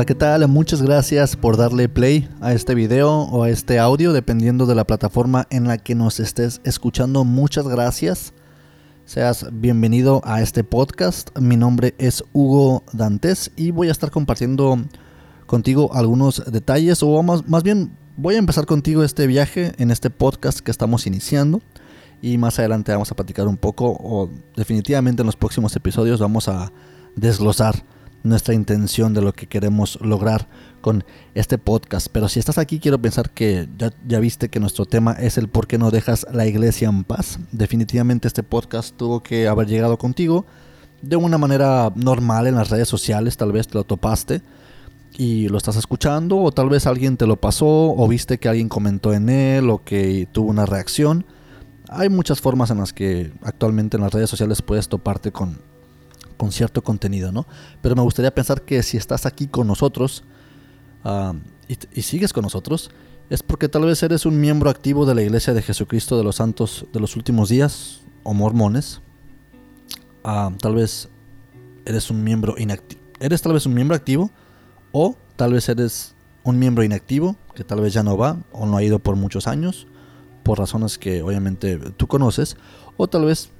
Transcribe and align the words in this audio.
Hola, 0.00 0.06
¿qué 0.06 0.14
tal? 0.14 0.48
Muchas 0.48 0.80
gracias 0.80 1.36
por 1.36 1.58
darle 1.58 1.86
play 1.90 2.26
a 2.40 2.54
este 2.54 2.74
video 2.74 3.10
o 3.24 3.42
a 3.42 3.50
este 3.50 3.78
audio, 3.78 4.14
dependiendo 4.14 4.64
de 4.64 4.74
la 4.74 4.86
plataforma 4.86 5.46
en 5.50 5.68
la 5.68 5.76
que 5.76 5.94
nos 5.94 6.20
estés 6.20 6.62
escuchando. 6.64 7.24
Muchas 7.24 7.68
gracias. 7.68 8.32
Seas 9.04 9.48
bienvenido 9.52 10.22
a 10.24 10.40
este 10.40 10.64
podcast. 10.64 11.36
Mi 11.38 11.58
nombre 11.58 11.94
es 11.98 12.24
Hugo 12.32 12.82
Dantes 12.94 13.50
y 13.56 13.72
voy 13.72 13.88
a 13.88 13.92
estar 13.92 14.10
compartiendo 14.10 14.78
contigo 15.44 15.90
algunos 15.92 16.50
detalles 16.50 17.02
o 17.02 17.22
más, 17.22 17.46
más 17.46 17.62
bien 17.62 17.92
voy 18.16 18.36
a 18.36 18.38
empezar 18.38 18.64
contigo 18.64 19.04
este 19.04 19.26
viaje 19.26 19.74
en 19.76 19.90
este 19.90 20.08
podcast 20.08 20.60
que 20.60 20.70
estamos 20.70 21.06
iniciando 21.06 21.60
y 22.22 22.38
más 22.38 22.58
adelante 22.58 22.90
vamos 22.90 23.12
a 23.12 23.16
platicar 23.16 23.46
un 23.46 23.58
poco 23.58 23.98
o 24.00 24.30
definitivamente 24.56 25.20
en 25.20 25.26
los 25.26 25.36
próximos 25.36 25.76
episodios 25.76 26.20
vamos 26.20 26.48
a 26.48 26.72
desglosar 27.16 27.84
nuestra 28.22 28.54
intención 28.54 29.14
de 29.14 29.22
lo 29.22 29.32
que 29.32 29.46
queremos 29.46 29.98
lograr 30.00 30.48
con 30.80 31.04
este 31.34 31.58
podcast. 31.58 32.08
Pero 32.12 32.28
si 32.28 32.38
estás 32.38 32.58
aquí, 32.58 32.78
quiero 32.78 33.00
pensar 33.00 33.30
que 33.30 33.68
ya, 34.06 34.20
viste 34.20 34.48
que 34.48 34.60
nuestro 34.60 34.86
tema 34.86 35.12
es 35.12 35.38
el 35.38 35.48
por 35.48 35.66
qué 35.66 35.78
no 35.78 35.90
dejas 35.90 36.26
la 36.32 36.46
iglesia 36.46 36.88
en 36.88 37.04
paz. 37.04 37.38
Definitivamente 37.52 38.28
este 38.28 38.42
podcast 38.42 38.96
tuvo 38.96 39.22
que 39.22 39.48
haber 39.48 39.66
llegado 39.66 39.98
contigo 39.98 40.46
de 41.02 41.16
una 41.16 41.38
manera 41.38 41.92
normal 41.94 42.46
en 42.46 42.56
las 42.56 42.68
redes 42.68 42.88
sociales, 42.88 43.36
tal 43.36 43.52
vez 43.52 43.68
te 43.68 43.74
lo 43.74 43.84
topaste 43.84 44.42
y 45.16 45.48
lo 45.48 45.56
estás 45.56 45.76
escuchando, 45.76 46.38
o 46.38 46.52
tal 46.52 46.68
vez 46.68 46.86
alguien 46.86 47.16
te 47.16 47.26
lo 47.26 47.36
pasó, 47.36 47.66
o 47.66 48.06
viste 48.06 48.38
que 48.38 48.48
alguien 48.48 48.68
comentó 48.68 49.12
en 49.12 49.28
él, 49.28 49.70
o 49.70 49.82
que 49.82 50.28
tuvo 50.30 50.50
una 50.50 50.66
reacción. 50.66 51.24
Hay 51.88 52.08
muchas 52.08 52.40
formas 52.40 52.70
en 52.70 52.78
las 52.78 52.92
que 52.92 53.32
actualmente 53.42 53.96
en 53.96 54.02
las 54.02 54.12
redes 54.12 54.30
sociales 54.30 54.62
puedes 54.62 54.88
toparte 54.88 55.32
con 55.32 55.58
con 56.40 56.52
cierto 56.52 56.82
contenido, 56.82 57.32
¿no? 57.32 57.46
Pero 57.82 57.94
me 57.94 58.00
gustaría 58.00 58.34
pensar 58.34 58.62
que 58.62 58.82
si 58.82 58.96
estás 58.96 59.26
aquí 59.26 59.46
con 59.46 59.66
nosotros 59.66 60.24
y, 61.68 62.00
sigues 62.00 62.32
con 62.32 62.44
nosotros, 62.44 62.90
es 63.28 63.42
porque 63.42 63.68
tal 63.68 63.84
vez 63.84 64.02
eres 64.02 64.24
un 64.24 64.40
miembro 64.40 64.70
activo 64.70 65.04
de 65.04 65.14
la 65.14 65.20
Iglesia 65.20 65.52
de 65.52 65.60
Jesucristo 65.60 66.16
de 66.16 66.24
los 66.24 66.36
Santos 66.36 66.86
de 66.94 67.00
los 67.00 67.14
Últimos 67.14 67.50
Días 67.50 68.00
o 68.22 68.32
mormones. 68.32 69.02
tal 70.22 70.74
vez 70.74 71.10
eres 71.84 72.10
un 72.10 72.24
miembro 72.24 72.54
inactivo. 72.56 73.02
Eres 73.20 73.42
tal 73.42 73.52
vez 73.52 73.66
un 73.66 73.74
miembro 73.74 73.94
activo 73.94 74.30
o 74.92 75.16
tal 75.36 75.52
vez 75.52 75.68
eres 75.68 76.14
un 76.42 76.58
miembro 76.58 76.84
inactivo 76.84 77.36
que 77.54 77.64
tal 77.64 77.82
vez 77.82 77.92
ya 77.92 78.02
no 78.02 78.16
va 78.16 78.38
o 78.50 78.64
no 78.64 78.78
ha 78.78 78.82
ido 78.82 78.98
por 78.98 79.14
muchos 79.14 79.46
años 79.46 79.86
por 80.42 80.58
razones 80.58 80.96
que 80.96 81.20
obviamente 81.20 81.76
tú 81.98 82.06
conoces 82.06 82.56
o 82.96 83.08
tal 83.08 83.26
vez 83.26 83.50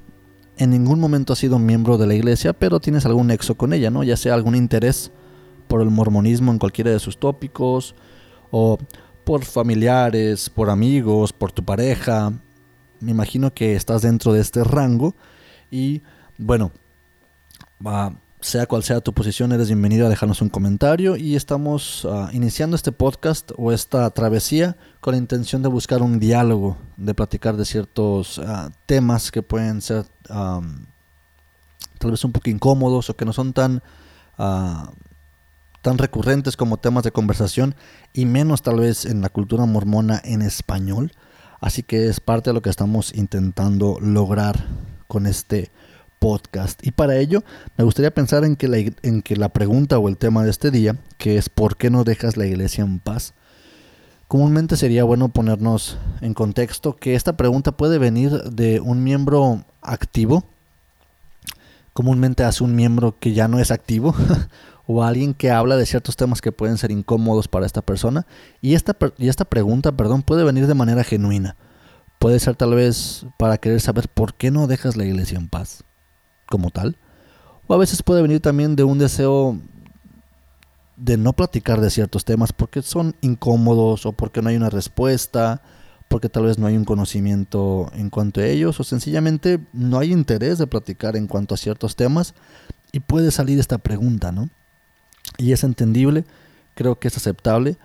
en 0.61 0.71
ningún 0.71 1.01
momento 1.01 1.33
has 1.33 1.39
sido 1.39 1.59
miembro 1.59 1.97
de 1.97 2.07
la 2.07 2.15
iglesia, 2.15 2.53
pero 2.53 2.81
tienes 2.81 3.07
algún 3.07 3.29
nexo 3.29 3.57
con 3.57 3.73
ella, 3.73 3.91
¿no? 3.91 4.05
Ya 4.05 4.19
sea 4.19 4.35
algún 4.35 4.55
interés 4.55 5.11
por 5.69 5.81
el 5.81 5.89
mormonismo 5.89 6.53
en 6.53 6.59
cualquiera 6.59 6.91
de 6.91 6.99
sus 6.99 7.19
tópicos, 7.19 7.95
o 8.51 8.77
por 9.25 9.47
familiares, 9.47 10.51
por 10.51 10.69
amigos, 10.69 11.33
por 11.33 11.51
tu 11.51 11.65
pareja. 11.65 12.35
Me 13.01 13.11
imagino 13.11 13.55
que 13.55 13.75
estás 13.75 14.03
dentro 14.03 14.35
de 14.35 14.43
este 14.43 14.63
rango 14.63 15.15
y 15.71 16.03
bueno, 16.37 16.73
va 17.85 18.13
sea 18.41 18.67
cual 18.67 18.83
sea 18.83 19.01
tu 19.01 19.13
posición, 19.13 19.53
eres 19.53 19.69
bienvenido 19.69 20.07
a 20.07 20.09
dejarnos 20.09 20.41
un 20.41 20.49
comentario 20.49 21.17
y 21.17 21.37
estamos 21.37 22.07
ah, 22.11 22.31
iniciando 22.33 22.75
este 22.75 22.91
podcast 22.91 23.53
o 23.57 23.71
esta 23.71 24.09
travesía 24.11 24.77
con 25.01 25.13
la 25.13 25.19
intención 25.19 25.63
de 25.63 25.69
buscar 25.69 26.01
un 26.01 26.19
diálogo, 26.19 26.79
de 26.97 27.15
platicar 27.15 27.57
de 27.57 27.67
ciertos 27.67 28.39
ah, 28.39 28.71
temas 28.87 29.31
que 29.31 29.43
pueden 29.43 29.83
ser 29.83 30.07
tal 31.99 32.11
vez 32.11 32.25
un 32.25 32.33
poco 32.33 32.49
incómodos 32.49 33.11
o 33.11 33.17
que 33.17 33.27
no 33.27 33.33
son 33.35 33.53
tan, 33.53 33.83
ah, 34.39 34.91
tan 35.83 35.99
recurrentes 35.99 36.57
como 36.57 36.79
temas 36.79 37.05
de 37.05 37.13
conversación 37.13 37.75
y 38.15 38.25
menos 38.25 38.63
tal 38.63 38.81
vez 38.81 39.05
en 39.05 39.21
la 39.21 39.29
cultura 39.29 39.67
mormona 39.67 40.21
en 40.25 40.41
español. 40.41 41.13
Así 41.61 41.83
que 41.83 42.07
es 42.07 42.21
parte 42.21 42.51
de 42.51 42.55
lo 42.55 42.63
que 42.63 42.71
estamos 42.71 43.15
intentando 43.15 43.99
lograr 44.01 44.67
con 45.09 45.27
este 45.27 45.71
podcast. 46.21 46.87
Y 46.87 46.93
para 46.93 47.17
ello 47.17 47.43
me 47.77 47.83
gustaría 47.83 48.15
pensar 48.15 48.45
en 48.45 48.55
que, 48.55 48.69
la, 48.69 48.77
en 48.79 49.23
que 49.23 49.35
la 49.35 49.49
pregunta 49.49 49.99
o 49.99 50.09
el 50.09 50.17
tema 50.17 50.45
de 50.45 50.51
este 50.51 50.71
día, 50.71 50.97
que 51.19 51.37
es 51.37 51.49
¿por 51.49 51.77
qué 51.77 51.91
no 51.91 52.05
dejas 52.05 52.37
la 52.37 52.47
iglesia 52.47 52.85
en 52.85 53.01
paz? 53.01 53.35
Comúnmente 54.29 54.77
sería 54.77 55.03
bueno 55.03 55.31
ponernos 55.31 55.99
en 56.21 56.35
contexto 56.35 56.95
que 56.95 57.17
esta 57.17 57.37
pregunta 57.37 57.73
puede 57.73 57.99
venir 57.99 58.31
de 58.45 58.79
un 58.79 59.03
miembro 59.03 59.65
activo, 59.83 60.45
comúnmente 61.93 62.45
hace 62.45 62.63
un 62.63 62.77
miembro 62.77 63.17
que 63.19 63.33
ya 63.33 63.49
no 63.49 63.59
es 63.59 63.73
activo, 63.73 64.15
o 64.87 65.03
alguien 65.03 65.35
que 65.35 65.51
habla 65.51 65.77
de 65.77 65.87
ciertos 65.87 66.15
temas 66.15 66.41
que 66.41 66.53
pueden 66.53 66.79
ser 66.79 66.93
incómodos 66.93 67.49
para 67.49 67.67
esta 67.67 67.83
persona. 67.83 68.27
Y 68.61 68.75
esta, 68.75 68.97
y 69.19 69.29
esta 69.29 69.45
pregunta, 69.45 69.93
perdón, 69.93 70.23
puede 70.23 70.45
venir 70.45 70.69
de 70.69 70.75
manera 70.75 71.03
genuina. 71.03 71.57
Puede 72.21 72.39
ser 72.39 72.55
tal 72.55 72.75
vez 72.75 73.27
para 73.39 73.59
querer 73.59 73.81
saber 73.81 74.09
por 74.09 74.35
qué 74.35 74.51
no 74.51 74.67
dejas 74.67 74.97
la 74.97 75.05
iglesia 75.05 75.39
en 75.39 75.49
paz 75.49 75.85
como 76.51 76.71
tal. 76.71 76.97
O 77.67 77.73
a 77.73 77.79
veces 77.79 78.03
puede 78.03 78.21
venir 78.21 78.41
también 78.41 78.77
de 78.77 78.85
un 78.85 78.99
deseo 78.99 79.59
de 80.97 81.17
no 81.17 81.33
platicar 81.33 81.81
de 81.81 81.89
ciertos 81.89 82.27
temas 82.27 82.53
porque 82.53 82.83
son 82.83 83.17
incómodos 83.23 84.05
o 84.05 84.13
porque 84.13 84.43
no 84.43 84.51
hay 84.51 84.57
una 84.57 84.69
respuesta, 84.69 85.63
porque 86.09 86.29
tal 86.29 86.45
vez 86.45 86.59
no 86.59 86.67
hay 86.67 86.77
un 86.77 86.85
conocimiento 86.85 87.91
en 87.95 88.11
cuanto 88.11 88.41
a 88.41 88.47
ellos 88.47 88.79
o 88.81 88.85
sencillamente 88.85 89.61
no 89.73 89.99
hay 89.99 90.13
interés 90.13 90.59
de 90.59 90.67
platicar 90.67 91.17
en 91.17 91.27
cuanto 91.27 91.55
a 91.55 91.59
ciertos 91.59 91.97
temas 91.97 92.35
y 92.93 93.01
puede 93.01 93.31
salir 93.31 93.59
esta 93.59 93.79
pregunta, 93.79 94.33
¿no? 94.33 94.51
Y 95.39 95.53
es 95.53 95.63
entendible, 95.65 96.25
creo 96.75 96.99
que 96.99 97.09
es 97.09 97.17
aceptable, 97.17 97.79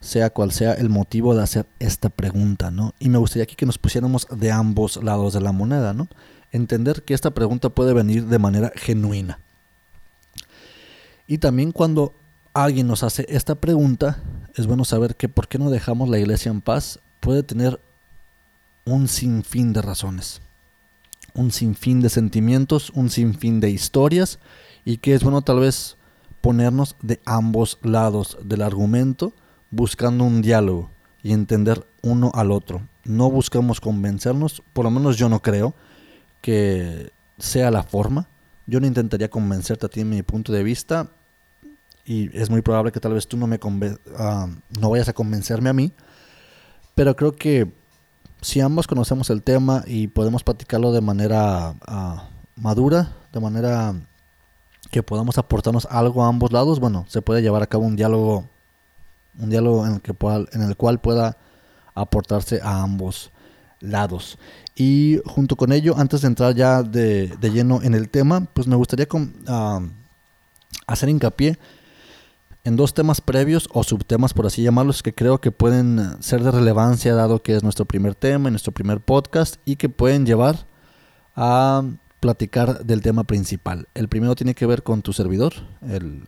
sea 0.00 0.30
cual 0.30 0.52
sea 0.52 0.74
el 0.74 0.90
motivo 0.90 1.34
de 1.34 1.42
hacer 1.42 1.66
esta 1.78 2.10
pregunta, 2.10 2.70
¿no? 2.70 2.92
Y 2.98 3.08
me 3.08 3.18
gustaría 3.18 3.44
aquí 3.44 3.56
que 3.56 3.66
nos 3.66 3.78
pusiéramos 3.78 4.28
de 4.30 4.52
ambos 4.52 5.02
lados 5.02 5.32
de 5.32 5.40
la 5.40 5.52
moneda, 5.52 5.94
¿no? 5.94 6.08
Entender 6.52 7.02
que 7.02 7.14
esta 7.14 7.30
pregunta 7.30 7.70
puede 7.70 7.92
venir 7.92 8.26
de 8.26 8.38
manera 8.38 8.72
genuina. 8.74 9.38
Y 11.26 11.38
también 11.38 11.72
cuando 11.72 12.14
alguien 12.52 12.88
nos 12.88 13.02
hace 13.02 13.24
esta 13.28 13.54
pregunta, 13.54 14.22
es 14.56 14.66
bueno 14.66 14.84
saber 14.84 15.16
que 15.16 15.28
por 15.28 15.48
qué 15.48 15.58
no 15.58 15.70
dejamos 15.70 16.08
la 16.08 16.18
iglesia 16.18 16.50
en 16.50 16.60
paz 16.60 17.00
puede 17.20 17.42
tener 17.42 17.80
un 18.84 19.08
sinfín 19.08 19.72
de 19.72 19.82
razones, 19.82 20.40
un 21.34 21.52
sinfín 21.52 22.00
de 22.00 22.08
sentimientos, 22.08 22.90
un 22.90 23.10
sinfín 23.10 23.60
de 23.60 23.70
historias 23.70 24.38
y 24.84 24.96
que 24.96 25.14
es 25.14 25.22
bueno 25.22 25.42
tal 25.42 25.60
vez 25.60 25.96
ponernos 26.40 26.96
de 27.02 27.20
ambos 27.26 27.78
lados 27.82 28.38
del 28.42 28.62
argumento 28.62 29.32
buscando 29.70 30.24
un 30.24 30.42
diálogo 30.42 30.90
y 31.22 31.32
entender 31.32 31.86
uno 32.02 32.32
al 32.34 32.50
otro. 32.50 32.82
No 33.04 33.30
buscamos 33.30 33.80
convencernos, 33.80 34.62
por 34.72 34.84
lo 34.84 34.90
menos 34.90 35.16
yo 35.16 35.28
no 35.28 35.40
creo, 35.40 35.74
que 36.40 37.12
sea 37.38 37.70
la 37.70 37.82
forma. 37.82 38.28
Yo 38.66 38.80
no 38.80 38.86
intentaría 38.86 39.30
convencerte 39.30 39.86
a 39.86 39.88
ti 39.88 40.00
en 40.00 40.10
mi 40.10 40.22
punto 40.22 40.52
de 40.52 40.62
vista 40.62 41.08
y 42.04 42.36
es 42.36 42.50
muy 42.50 42.62
probable 42.62 42.92
que 42.92 43.00
tal 43.00 43.14
vez 43.14 43.26
tú 43.26 43.36
no 43.36 43.46
me 43.46 43.56
uh, 43.62 44.46
no 44.80 44.90
vayas 44.90 45.08
a 45.08 45.12
convencerme 45.12 45.70
a 45.70 45.72
mí, 45.72 45.92
pero 46.94 47.14
creo 47.16 47.32
que 47.32 47.72
si 48.40 48.60
ambos 48.60 48.86
conocemos 48.86 49.30
el 49.30 49.42
tema 49.42 49.84
y 49.86 50.08
podemos 50.08 50.42
platicarlo 50.42 50.92
de 50.92 51.00
manera 51.00 51.74
uh, 51.88 52.20
madura, 52.56 53.16
de 53.32 53.40
manera 53.40 53.94
que 54.90 55.02
podamos 55.02 55.38
aportarnos 55.38 55.86
algo 55.90 56.24
a 56.24 56.28
ambos 56.28 56.52
lados, 56.52 56.80
bueno, 56.80 57.04
se 57.08 57.22
puede 57.22 57.42
llevar 57.42 57.62
a 57.62 57.66
cabo 57.66 57.84
un 57.84 57.96
diálogo, 57.96 58.48
un 59.38 59.50
diálogo 59.50 59.86
en 59.86 59.94
el, 59.94 60.00
que 60.00 60.14
pueda, 60.14 60.44
en 60.52 60.62
el 60.62 60.76
cual 60.76 61.00
pueda 61.00 61.36
aportarse 61.94 62.60
a 62.62 62.82
ambos 62.82 63.30
lados. 63.80 64.38
Y 64.74 65.20
junto 65.26 65.56
con 65.56 65.72
ello, 65.72 65.94
antes 65.96 66.22
de 66.22 66.28
entrar 66.28 66.54
ya 66.54 66.82
de, 66.82 67.36
lleno 67.40 67.82
en 67.82 67.94
el 67.94 68.08
tema, 68.08 68.46
pues 68.52 68.66
me 68.66 68.76
gustaría 68.76 69.06
hacer 70.86 71.08
hincapié 71.08 71.58
en 72.64 72.76
dos 72.76 72.92
temas 72.92 73.20
previos 73.20 73.68
o 73.72 73.82
subtemas, 73.82 74.34
por 74.34 74.46
así 74.46 74.62
llamarlos, 74.62 75.02
que 75.02 75.14
creo 75.14 75.40
que 75.40 75.50
pueden 75.50 76.22
ser 76.22 76.42
de 76.42 76.50
relevancia 76.50 77.14
dado 77.14 77.42
que 77.42 77.56
es 77.56 77.62
nuestro 77.62 77.86
primer 77.86 78.14
tema, 78.14 78.50
nuestro 78.50 78.72
primer 78.72 79.00
podcast 79.00 79.56
y 79.64 79.76
que 79.76 79.88
pueden 79.88 80.26
llevar 80.26 80.66
a 81.34 81.82
platicar 82.20 82.84
del 82.84 83.00
tema 83.00 83.24
principal. 83.24 83.88
El 83.94 84.08
primero 84.08 84.34
tiene 84.34 84.54
que 84.54 84.66
ver 84.66 84.82
con 84.82 85.00
tu 85.00 85.12
servidor, 85.12 85.54
el 85.88 86.22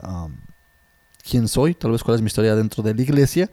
quién 1.23 1.49
soy, 1.49 1.75
tal 1.75 1.93
vez 1.93 2.03
cuál 2.03 2.17
es 2.17 2.23
mi 2.23 2.27
historia 2.27 2.57
dentro 2.57 2.83
de 2.83 2.95
la 2.95 3.03
iglesia 3.03 3.51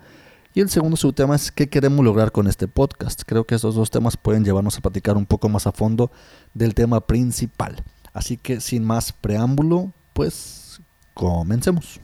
y 0.60 0.62
el 0.62 0.70
segundo 0.70 0.98
subtema 0.98 1.38
es 1.38 1.54
qué 1.54 1.70
queremos 1.70 2.04
lograr 2.04 2.34
con 2.34 2.46
este 2.46 2.68
podcast. 2.68 3.22
Creo 3.26 3.46
que 3.46 3.56
estos 3.56 3.76
dos 3.76 3.90
temas 3.92 4.18
pueden 4.18 4.44
llevarnos 4.44 4.78
a 4.78 4.82
platicar 4.82 5.16
un 5.16 5.26
poco 5.26 5.48
más 5.48 5.66
a 5.68 5.72
fondo 5.72 6.12
del 6.54 6.76
tema 6.76 7.00
principal. 7.08 7.82
Así 8.12 8.36
que 8.36 8.60
sin 8.60 8.84
más 8.84 9.14
preámbulo, 9.14 9.94
pues 10.12 10.82
comencemos. 11.14 12.02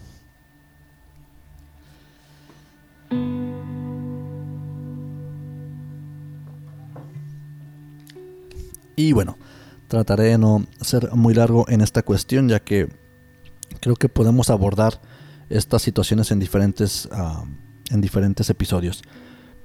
Y 8.95 9.11
bueno, 9.11 9.37
trataré 9.89 10.23
de 10.23 10.37
no 10.37 10.65
ser 10.79 11.11
muy 11.11 11.33
largo 11.33 11.65
en 11.67 11.81
esta 11.81 12.03
cuestión 12.03 12.47
ya 12.47 12.61
que 12.61 12.87
creo 13.81 13.97
que 13.97 14.07
podemos 14.07 14.49
abordar 14.49 15.01
estas 15.49 15.81
situaciones 15.81 16.31
en 16.31 16.39
diferentes, 16.39 17.09
ah, 17.11 17.43
en 17.91 18.01
diferentes 18.01 18.49
episodios. 18.49 19.03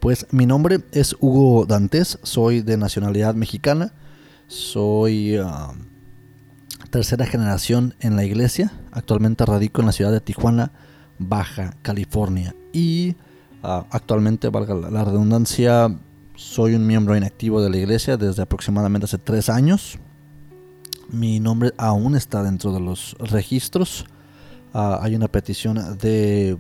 Pues 0.01 0.27
mi 0.31 0.47
nombre 0.47 0.81
es 0.93 1.15
Hugo 1.21 1.67
Dantes, 1.67 2.19
soy 2.23 2.63
de 2.63 2.77
nacionalidad 2.77 3.35
mexicana, 3.35 3.93
soy 4.47 5.37
ah, 5.37 5.73
tercera 6.91 7.27
generación 7.27 7.95
en 8.01 8.17
la 8.17 8.25
iglesia, 8.25 8.73
actualmente 8.93 9.45
radico 9.45 9.83
en 9.83 9.87
la 9.87 9.93
ciudad 9.93 10.11
de 10.11 10.21
Tijuana, 10.21 10.73
Baja 11.19 11.77
California 11.83 12.55
y 12.73 13.17
ah, 13.63 13.85
actualmente, 13.91 14.49
valga 14.49 14.75
la 14.75 15.05
redundancia, 15.05 15.95
soy 16.35 16.75
un 16.75 16.87
miembro 16.87 17.15
inactivo 17.15 17.61
de 17.61 17.69
la 17.69 17.77
iglesia 17.77 18.17
desde 18.17 18.43
aproximadamente 18.43 19.05
hace 19.05 19.19
tres 19.19 19.51
años. 19.51 19.99
Mi 21.11 21.41
nombre 21.41 21.73
aún 21.77 22.17
está 22.17 22.43
dentro 22.43 22.73
de 22.73 22.81
los 22.81 23.15
registros. 23.19 24.07
Ah, 24.73 25.01
hay 25.03 25.15
una 25.15 25.29
petición 25.29 25.99
de 25.99 26.57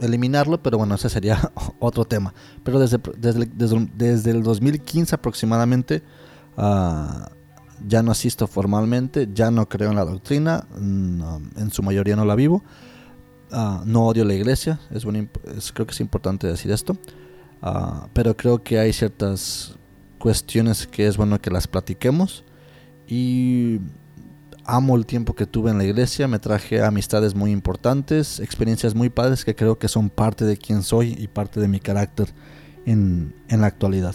eliminarlo, 0.00 0.62
pero 0.62 0.78
bueno, 0.78 0.94
ese 0.94 1.08
sería 1.08 1.52
otro 1.78 2.04
tema. 2.04 2.34
Pero 2.64 2.78
desde, 2.78 2.98
desde, 3.16 4.30
el 4.30 4.42
2015 4.42 5.14
aproximadamente 5.14 6.02
ah, 6.56 7.30
ya 7.86 8.02
no 8.02 8.12
asisto 8.12 8.46
formalmente, 8.46 9.28
ya 9.32 9.50
no 9.50 9.68
creo 9.68 9.90
en 9.90 9.96
la 9.96 10.04
doctrina, 10.04 10.66
en 10.76 11.70
su 11.70 11.82
mayoría 11.82 12.16
no 12.16 12.24
la 12.24 12.34
vivo. 12.34 12.62
Ah, 13.52 13.82
no 13.84 14.06
odio 14.06 14.24
la 14.24 14.34
iglesia, 14.34 14.78
es, 14.90 15.04
creo 15.72 15.86
que 15.86 15.92
es 15.92 16.00
importante 16.00 16.46
decir 16.46 16.70
esto. 16.70 16.96
pero 18.12 18.36
creo 18.36 18.62
que 18.62 18.78
hay 18.78 18.92
ciertas 18.92 19.76
cuestiones 20.18 20.86
que 20.86 21.06
es 21.06 21.16
bueno 21.16 21.40
que 21.40 21.50
las 21.50 21.66
platiquemos. 21.66 22.44
Y 23.08 23.80
amo 24.64 24.96
el 24.96 25.06
tiempo 25.06 25.34
que 25.34 25.46
tuve 25.46 25.70
en 25.70 25.78
la 25.78 25.84
iglesia, 25.84 26.28
me 26.28 26.38
traje 26.38 26.82
amistades 26.82 27.34
muy 27.34 27.50
importantes, 27.50 28.40
experiencias 28.40 28.94
muy 28.94 29.10
padres 29.10 29.44
que 29.44 29.54
creo 29.54 29.78
que 29.78 29.88
son 29.88 30.10
parte 30.10 30.44
de 30.44 30.56
quien 30.56 30.82
soy 30.82 31.16
y 31.18 31.28
parte 31.28 31.60
de 31.60 31.68
mi 31.68 31.80
carácter 31.80 32.28
en, 32.86 33.34
la 33.48 33.66
actualidad. 33.66 34.14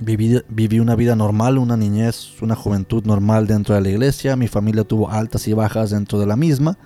viví, 0.00 0.40
viví, 0.48 0.80
una 0.80 0.96
vida 0.96 1.16
normal, 1.16 1.58
una 1.58 1.76
niñez, 1.76 2.40
una 2.42 2.56
juventud 2.56 3.04
normal 3.04 3.46
dentro 3.46 3.74
de 3.74 3.80
la 3.80 3.88
iglesia, 3.88 4.36
mi 4.36 4.48
familia 4.48 4.84
tuvo 4.84 5.10
altas 5.10 5.46
y 5.48 5.52
bajas 5.52 5.90
dentro 5.90 6.18
de 6.18 6.26
la 6.26 6.36
misma. 6.36 6.78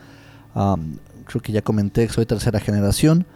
creo 0.53 1.43
que 1.43 1.53
ya 1.53 1.63
comenté 1.63 2.07
que 2.07 2.13
soy 2.13 2.27
tercera 2.27 2.61
generación. 2.61 3.27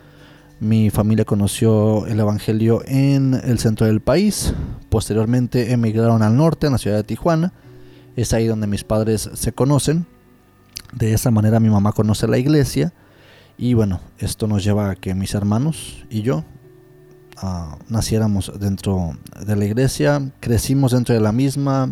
Mi 0.62 0.90
familia 0.90 1.24
conoció 1.24 2.06
el 2.06 2.20
Evangelio 2.20 2.82
en 2.86 3.34
el 3.34 3.58
centro 3.58 3.84
del 3.88 4.00
país. 4.00 4.54
Posteriormente 4.90 5.72
emigraron 5.72 6.22
al 6.22 6.36
norte, 6.36 6.68
en 6.68 6.72
la 6.74 6.78
ciudad 6.78 6.98
de 6.98 7.02
Tijuana. 7.02 7.52
Es 8.16 8.32
ahí 8.32 8.46
donde 8.46 8.66
mis 8.66 8.84
padres 8.84 9.30
se 9.34 9.52
conocen. 9.52 10.06
De 10.92 11.14
esa 11.14 11.30
manera 11.30 11.60
mi 11.60 11.70
mamá 11.70 11.92
conoce 11.92 12.28
la 12.28 12.38
iglesia. 12.38 12.92
Y 13.56 13.74
bueno, 13.74 14.00
esto 14.18 14.46
nos 14.46 14.64
lleva 14.64 14.90
a 14.90 14.96
que 14.96 15.14
mis 15.14 15.34
hermanos 15.34 16.04
y 16.10 16.22
yo 16.22 16.44
ah, 17.36 17.78
naciéramos 17.88 18.52
dentro 18.58 19.12
de 19.46 19.56
la 19.56 19.64
iglesia. 19.64 20.32
Crecimos 20.40 20.92
dentro 20.92 21.14
de 21.14 21.20
la 21.20 21.32
misma. 21.32 21.90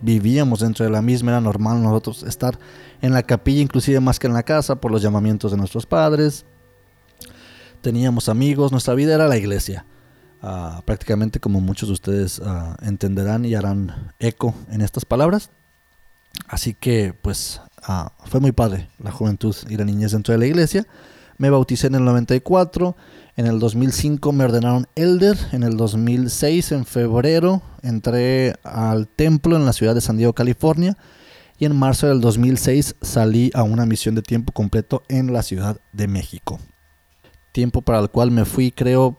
Vivíamos 0.00 0.60
dentro 0.60 0.84
de 0.84 0.90
la 0.90 1.02
misma. 1.02 1.32
Era 1.32 1.40
normal 1.40 1.82
nosotros 1.82 2.22
estar 2.24 2.58
en 3.02 3.12
la 3.12 3.22
capilla, 3.22 3.60
inclusive 3.60 4.00
más 4.00 4.18
que 4.18 4.26
en 4.26 4.32
la 4.32 4.42
casa, 4.42 4.80
por 4.80 4.90
los 4.90 5.02
llamamientos 5.02 5.52
de 5.52 5.58
nuestros 5.58 5.86
padres. 5.86 6.46
Teníamos 7.80 8.28
amigos. 8.28 8.72
Nuestra 8.72 8.94
vida 8.94 9.14
era 9.14 9.28
la 9.28 9.36
iglesia. 9.36 9.86
Ah, 10.42 10.82
prácticamente 10.86 11.38
como 11.38 11.60
muchos 11.60 11.90
de 11.90 11.92
ustedes 11.92 12.40
ah, 12.44 12.76
entenderán 12.82 13.44
y 13.44 13.54
harán 13.54 14.12
eco 14.18 14.54
en 14.70 14.80
estas 14.80 15.04
palabras. 15.04 15.50
Así 16.48 16.74
que 16.74 17.14
pues 17.20 17.60
ah, 17.82 18.12
fue 18.26 18.40
muy 18.40 18.52
padre 18.52 18.88
la 18.98 19.12
juventud 19.12 19.54
y 19.68 19.76
la 19.76 19.84
niñez 19.84 20.12
dentro 20.12 20.32
de 20.32 20.38
la 20.38 20.46
iglesia. 20.46 20.86
Me 21.38 21.48
bauticé 21.48 21.86
en 21.86 21.94
el 21.94 22.04
94, 22.04 22.96
en 23.36 23.46
el 23.46 23.58
2005 23.58 24.32
me 24.32 24.44
ordenaron 24.44 24.86
elder, 24.94 25.38
en 25.52 25.62
el 25.62 25.76
2006 25.76 26.72
en 26.72 26.84
febrero 26.84 27.62
entré 27.82 28.54
al 28.62 29.08
templo 29.08 29.56
en 29.56 29.64
la 29.64 29.72
ciudad 29.72 29.94
de 29.94 30.02
San 30.02 30.18
Diego, 30.18 30.34
California 30.34 30.98
y 31.58 31.64
en 31.64 31.76
marzo 31.76 32.08
del 32.08 32.20
2006 32.20 32.96
salí 33.00 33.50
a 33.54 33.62
una 33.62 33.86
misión 33.86 34.14
de 34.14 34.22
tiempo 34.22 34.52
completo 34.52 35.02
en 35.08 35.32
la 35.32 35.42
Ciudad 35.42 35.78
de 35.92 36.08
México. 36.08 36.58
Tiempo 37.52 37.82
para 37.82 38.00
el 38.00 38.10
cual 38.10 38.30
me 38.30 38.44
fui 38.44 38.70
creo 38.70 39.18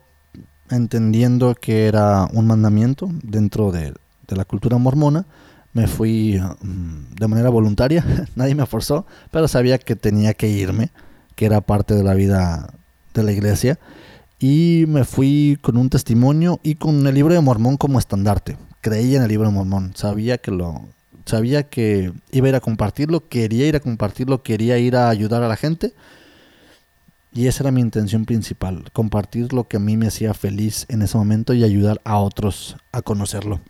entendiendo 0.69 1.55
que 1.55 1.87
era 1.87 2.27
un 2.33 2.47
mandamiento 2.47 3.09
dentro 3.23 3.71
de 3.71 3.93
la 4.27 4.45
cultura 4.45 4.77
mormona 4.77 5.25
me 5.73 5.87
fui 5.87 6.39
mm, 6.39 7.15
de 7.15 7.27
manera 7.27 7.49
voluntaria, 7.49 8.05
nadie 8.35 8.55
me 8.55 8.65
forzó, 8.65 9.05
pero 9.31 9.47
sabía 9.47 9.77
que 9.77 9.95
tenía 9.95 10.33
que 10.33 10.47
irme, 10.47 10.89
que 11.35 11.45
era 11.45 11.61
parte 11.61 11.95
de 11.95 12.03
la 12.03 12.13
vida 12.13 12.73
de 13.13 13.23
la 13.23 13.31
iglesia. 13.31 13.79
Y 14.39 14.85
me 14.87 15.03
fui 15.03 15.57
con 15.61 15.77
un 15.77 15.89
testimonio 15.89 16.59
y 16.63 16.75
con 16.75 17.05
el 17.05 17.13
libro 17.13 17.33
de 17.33 17.41
Mormón 17.41 17.77
como 17.77 17.99
estandarte. 17.99 18.57
Creía 18.81 19.17
en 19.17 19.23
el 19.23 19.29
libro 19.29 19.47
de 19.47 19.53
Mormón, 19.53 19.93
sabía 19.95 20.39
que 20.39 20.49
lo 20.49 20.81
sabía 21.25 21.63
que 21.69 22.11
iba 22.31 22.47
a 22.47 22.49
ir 22.49 22.55
a 22.55 22.59
compartirlo, 22.59 23.27
quería 23.27 23.67
ir 23.67 23.75
a 23.75 23.79
compartirlo, 23.79 24.41
quería 24.41 24.79
ir 24.79 24.95
a 24.95 25.09
ayudar 25.09 25.43
a 25.43 25.47
la 25.47 25.55
gente. 25.55 25.93
Y 27.33 27.47
esa 27.47 27.63
era 27.63 27.71
mi 27.71 27.79
intención 27.79 28.25
principal, 28.25 28.91
compartir 28.91 29.53
lo 29.53 29.67
que 29.67 29.77
a 29.77 29.79
mí 29.79 29.95
me 29.95 30.07
hacía 30.07 30.33
feliz 30.33 30.85
en 30.89 31.01
ese 31.01 31.17
momento 31.17 31.53
y 31.53 31.63
ayudar 31.63 32.01
a 32.03 32.17
otros 32.17 32.75
a 32.91 33.01
conocerlo. 33.01 33.61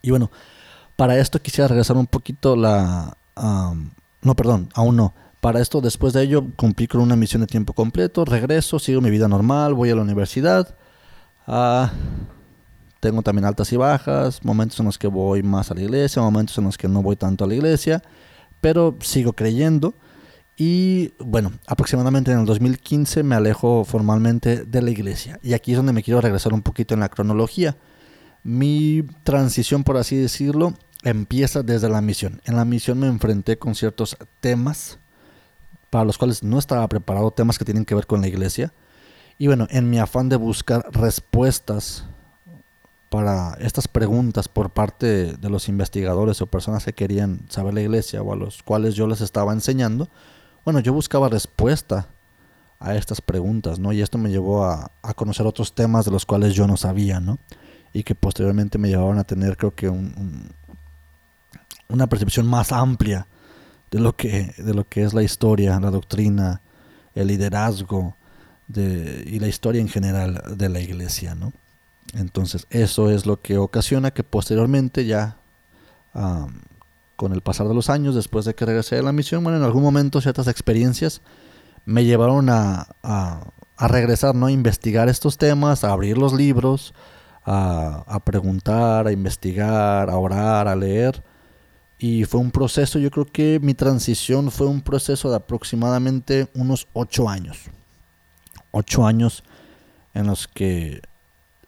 Y 0.00 0.10
bueno, 0.10 0.30
para 0.96 1.18
esto 1.18 1.40
quisiera 1.40 1.68
regresar 1.68 1.96
un 1.96 2.06
poquito 2.06 2.56
la... 2.56 3.16
no, 4.22 4.34
perdón, 4.34 4.68
aún 4.74 4.96
no. 4.96 5.14
Para 5.40 5.60
esto, 5.60 5.80
después 5.82 6.14
de 6.14 6.22
ello, 6.22 6.46
cumplí 6.56 6.86
con 6.86 7.02
una 7.02 7.16
misión 7.16 7.42
de 7.42 7.46
tiempo 7.46 7.74
completo, 7.74 8.24
regreso, 8.24 8.78
sigo 8.78 9.02
mi 9.02 9.10
vida 9.10 9.28
normal, 9.28 9.74
voy 9.74 9.90
a 9.90 9.94
la 9.94 10.00
universidad. 10.02 10.74
Ah, 11.46 11.92
tengo 13.00 13.20
también 13.20 13.44
altas 13.44 13.70
y 13.70 13.76
bajas, 13.76 14.42
momentos 14.42 14.80
en 14.80 14.86
los 14.86 14.96
que 14.96 15.06
voy 15.06 15.42
más 15.42 15.70
a 15.70 15.74
la 15.74 15.82
iglesia, 15.82 16.22
momentos 16.22 16.56
en 16.56 16.64
los 16.64 16.78
que 16.78 16.88
no 16.88 17.02
voy 17.02 17.16
tanto 17.16 17.44
a 17.44 17.46
la 17.46 17.54
iglesia, 17.54 18.02
pero 18.62 18.96
sigo 19.00 19.34
creyendo. 19.34 19.94
Y 20.56 21.12
bueno, 21.18 21.52
aproximadamente 21.66 22.32
en 22.32 22.38
el 22.38 22.46
2015 22.46 23.22
me 23.24 23.34
alejo 23.34 23.84
formalmente 23.84 24.64
de 24.64 24.80
la 24.80 24.90
iglesia. 24.90 25.38
Y 25.42 25.52
aquí 25.52 25.72
es 25.72 25.76
donde 25.76 25.92
me 25.92 26.02
quiero 26.02 26.22
regresar 26.22 26.54
un 26.54 26.62
poquito 26.62 26.94
en 26.94 27.00
la 27.00 27.10
cronología. 27.10 27.76
Mi 28.44 29.02
transición, 29.24 29.82
por 29.82 29.96
así 29.96 30.16
decirlo, 30.16 30.74
empieza 31.02 31.62
desde 31.62 31.88
la 31.88 32.00
misión. 32.00 32.40
En 32.44 32.56
la 32.56 32.64
misión 32.64 33.00
me 33.00 33.08
enfrenté 33.08 33.58
con 33.58 33.74
ciertos 33.74 34.16
temas 34.40 34.98
para 35.90 36.04
los 36.04 36.18
cuales 36.18 36.42
no 36.42 36.58
estaba 36.58 36.88
preparado, 36.88 37.30
temas 37.30 37.58
que 37.58 37.64
tienen 37.64 37.84
que 37.84 37.94
ver 37.94 38.06
con 38.06 38.20
la 38.20 38.28
iglesia. 38.28 38.72
Y 39.38 39.46
bueno, 39.46 39.66
en 39.70 39.90
mi 39.90 39.98
afán 39.98 40.28
de 40.28 40.36
buscar 40.36 40.84
respuestas 40.92 42.04
para 43.10 43.56
estas 43.60 43.86
preguntas 43.86 44.48
por 44.48 44.70
parte 44.70 45.36
de 45.36 45.48
los 45.48 45.68
investigadores 45.68 46.42
o 46.42 46.46
personas 46.46 46.84
que 46.84 46.94
querían 46.94 47.40
saber 47.48 47.74
la 47.74 47.80
iglesia 47.80 48.22
o 48.22 48.32
a 48.32 48.36
los 48.36 48.64
cuales 48.64 48.96
yo 48.96 49.06
les 49.06 49.20
estaba 49.20 49.52
enseñando, 49.52 50.08
bueno, 50.64 50.80
yo 50.80 50.92
buscaba 50.92 51.28
respuesta 51.28 52.08
a 52.80 52.96
estas 52.96 53.20
preguntas, 53.20 53.78
¿no? 53.78 53.92
Y 53.92 54.02
esto 54.02 54.18
me 54.18 54.30
llevó 54.30 54.64
a, 54.64 54.90
conocer 55.14 55.46
otros 55.46 55.74
temas 55.74 56.04
de 56.04 56.10
los 56.10 56.26
cuales 56.26 56.54
yo 56.54 56.66
no 56.66 56.76
sabía, 56.76 57.20
¿no? 57.20 57.38
Y 57.94 58.02
que 58.02 58.14
posteriormente 58.14 58.76
me 58.76 58.88
llevaron 58.88 59.18
a 59.18 59.24
tener 59.24 59.56
creo 59.56 59.74
que 59.74 59.88
un, 59.88 60.50
una 61.88 62.08
percepción 62.08 62.46
más 62.46 62.72
amplia 62.72 63.28
de 63.90 64.00
lo 64.00 64.16
que 64.16 64.52
de 64.58 64.74
lo 64.74 64.86
que 64.86 65.04
es 65.04 65.14
la 65.14 65.22
historia, 65.22 65.78
la 65.80 65.90
doctrina, 65.90 66.60
el 67.14 67.28
liderazgo 67.28 68.16
de, 68.66 69.24
y 69.26 69.38
la 69.38 69.46
historia 69.46 69.80
en 69.80 69.88
general 69.88 70.42
de 70.56 70.68
la 70.68 70.80
iglesia, 70.80 71.36
¿no? 71.36 71.52
Entonces 72.14 72.66
eso 72.70 73.10
es 73.10 73.26
lo 73.26 73.40
que 73.40 73.58
ocasiona 73.58 74.10
que 74.10 74.24
posteriormente 74.24 75.06
ya 75.06 75.38
con 77.16 77.32
el 77.32 77.40
pasar 77.40 77.66
de 77.66 77.74
los 77.74 77.90
años, 77.90 78.14
después 78.14 78.44
de 78.44 78.54
que 78.54 78.64
regresé 78.64 78.98
a 78.98 79.02
la 79.02 79.12
misión, 79.12 79.42
bueno, 79.42 79.58
en 79.58 79.64
algún 79.64 79.82
momento 79.82 80.20
ciertas 80.20 80.46
experiencias 80.48 81.22
me 81.84 82.04
llevaron 82.04 82.48
a, 82.50 82.88
a, 83.02 83.52
a 83.76 83.88
regresar, 83.88 84.34
¿no? 84.34 84.46
A 84.46 84.52
investigar 84.52 85.08
estos 85.08 85.38
temas, 85.38 85.84
a 85.84 85.90
abrir 85.90 86.18
los 86.18 86.32
libros, 86.32 86.94
a, 87.44 88.20
preguntar, 88.24 89.06
a 89.06 89.12
investigar, 89.12 90.08
a 90.08 90.16
orar, 90.16 90.68
a 90.68 90.76
leer. 90.76 91.22
Y 91.98 92.24
fue 92.24 92.40
un 92.40 92.50
proceso, 92.50 92.98
yo 92.98 93.10
creo 93.10 93.26
que 93.26 93.60
mi 93.60 93.74
transición 93.74 94.50
fue 94.50 94.66
un 94.66 94.82
proceso 94.82 95.30
de 95.30 95.36
aproximadamente 95.36 96.48
unos 96.54 96.88
ocho 96.92 97.28
años. 97.28 97.58
Ocho 98.72 99.06
años 99.06 99.44
en 100.12 100.26
los 100.26 100.48
que 100.48 101.02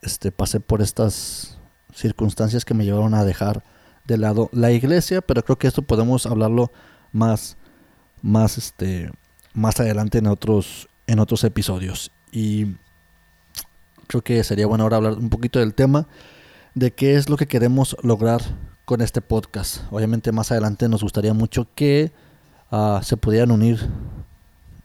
este, 0.01 0.31
pasé 0.31 0.59
por 0.59 0.81
estas 0.81 1.57
circunstancias 1.93 2.65
que 2.65 2.73
me 2.73 2.85
llevaron 2.85 3.13
a 3.13 3.23
dejar 3.23 3.63
de 4.05 4.17
lado 4.17 4.49
la 4.51 4.71
iglesia, 4.71 5.21
pero 5.21 5.43
creo 5.43 5.57
que 5.57 5.67
esto 5.67 5.81
podemos 5.81 6.25
hablarlo 6.25 6.71
más, 7.11 7.57
más, 8.21 8.57
este, 8.57 9.11
más 9.53 9.79
adelante 9.79 10.19
en 10.19 10.27
otros, 10.27 10.87
en 11.07 11.19
otros 11.19 11.43
episodios. 11.43 12.11
Y 12.31 12.75
creo 14.07 14.23
que 14.23 14.43
sería 14.43 14.67
bueno 14.67 14.83
ahora 14.83 14.97
hablar 14.97 15.13
un 15.13 15.29
poquito 15.29 15.59
del 15.59 15.73
tema 15.73 16.07
de 16.73 16.91
qué 16.91 17.15
es 17.15 17.29
lo 17.29 17.37
que 17.37 17.47
queremos 17.47 17.95
lograr 18.03 18.41
con 18.85 19.01
este 19.01 19.21
podcast. 19.21 19.81
Obviamente 19.91 20.31
más 20.31 20.51
adelante 20.51 20.87
nos 20.87 21.03
gustaría 21.03 21.33
mucho 21.33 21.67
que 21.75 22.11
ah, 22.71 23.01
se 23.03 23.17
pudieran 23.17 23.51
unir 23.51 23.79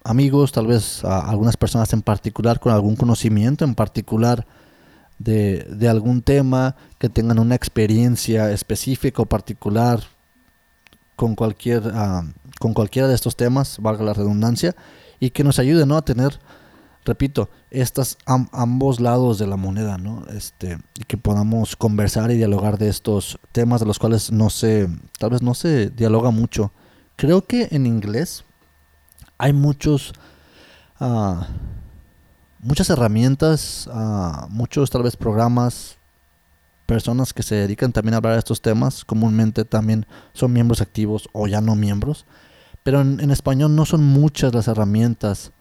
amigos, 0.04 0.52
tal 0.52 0.66
vez 0.66 1.04
algunas 1.04 1.56
personas 1.56 1.92
en 1.92 2.02
particular 2.02 2.60
con 2.60 2.72
algún 2.72 2.96
conocimiento 2.96 3.64
en 3.64 3.74
particular 3.74 4.46
de, 5.18 5.66
de, 5.70 5.88
algún 5.88 6.22
tema, 6.22 6.74
que 6.98 7.08
tengan 7.08 7.38
una 7.38 7.54
experiencia 7.54 8.50
específica 8.50 9.22
o 9.22 9.26
particular 9.26 10.00
con 11.14 11.36
cualquier 11.36 11.92
ah, 11.94 12.24
con 12.58 12.74
cualquiera 12.74 13.08
de 13.08 13.14
estos 13.14 13.36
temas, 13.36 13.78
valga 13.80 14.04
la 14.04 14.14
redundancia, 14.14 14.74
y 15.18 15.30
que 15.30 15.44
nos 15.44 15.58
ayude 15.58 15.82
a 15.82 16.02
tener, 16.02 16.38
repito, 17.04 17.50
estas 17.70 18.18
ambos 18.26 19.00
lados 19.00 19.38
de 19.38 19.46
la 19.46 19.56
moneda, 19.56 19.98
¿no? 19.98 20.24
Este, 20.28 20.78
y 20.98 21.04
que 21.04 21.16
podamos 21.16 21.76
conversar 21.76 22.30
y 22.30 22.36
dialogar 22.36 22.78
de 22.78 22.88
estos 22.88 23.38
temas 23.52 23.80
de 23.80 23.86
los 23.86 23.98
cuales 23.98 24.30
no 24.30 24.50
se, 24.50 24.88
tal 25.18 25.30
vez 25.30 25.42
no 25.42 25.54
se 25.54 25.90
dialoga 25.90 26.30
mucho. 26.30 26.72
Creo 27.16 27.44
que 27.46 27.68
en 27.70 27.86
inglés 27.86 28.44
hay 29.38 29.52
muchos, 29.52 30.12
uh, 31.00 31.36
muchas 32.60 32.88
herramientas, 32.90 33.88
uh, 33.92 34.48
muchos 34.48 34.90
tal 34.90 35.02
vez 35.02 35.16
programas, 35.16 35.98
personas 36.86 37.32
que 37.32 37.42
se 37.42 37.54
dedican 37.54 37.92
también 37.92 38.14
a 38.14 38.16
hablar 38.18 38.34
de 38.34 38.40
estos 38.40 38.60
temas, 38.60 39.04
comúnmente 39.04 39.64
también 39.64 40.06
son 40.32 40.52
miembros 40.52 40.80
activos 40.80 41.28
o 41.32 41.46
ya 41.46 41.60
no 41.60 41.74
miembros, 41.74 42.26
pero 42.82 43.00
en, 43.00 43.30
español 43.30 43.74
no 43.74 43.86
son 43.86 44.04
muchas 44.04 44.54
las 44.54 44.68
herramientas 44.68 45.52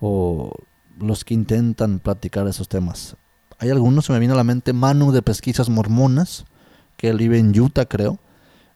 o 0.00 0.52
los 1.00 1.24
que 1.24 1.34
intentan 1.34 1.98
platicar 1.98 2.46
esos 2.46 2.68
temas. 2.68 3.16
Hay 3.58 3.70
algunos, 3.70 4.06
se 4.06 4.12
me 4.12 4.18
viene 4.18 4.34
a 4.34 4.36
la 4.36 4.44
mente 4.44 4.72
Manu 4.72 5.12
de 5.12 5.22
Pesquisas 5.22 5.68
Mormonas, 5.68 6.44
que 6.96 7.08
él 7.08 7.18
vive 7.18 7.38
en 7.38 7.58
Utah, 7.58 7.86
creo. 7.86 8.18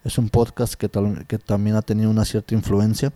Es 0.05 0.19
un 0.19 0.29
podcast 0.29 0.75
que, 0.75 0.89
también 0.89 1.77
ha 1.77 1.83
tenido 1.83 2.11
una 2.11 2.25
cierta 2.25 2.55
influencia. 2.55 3.13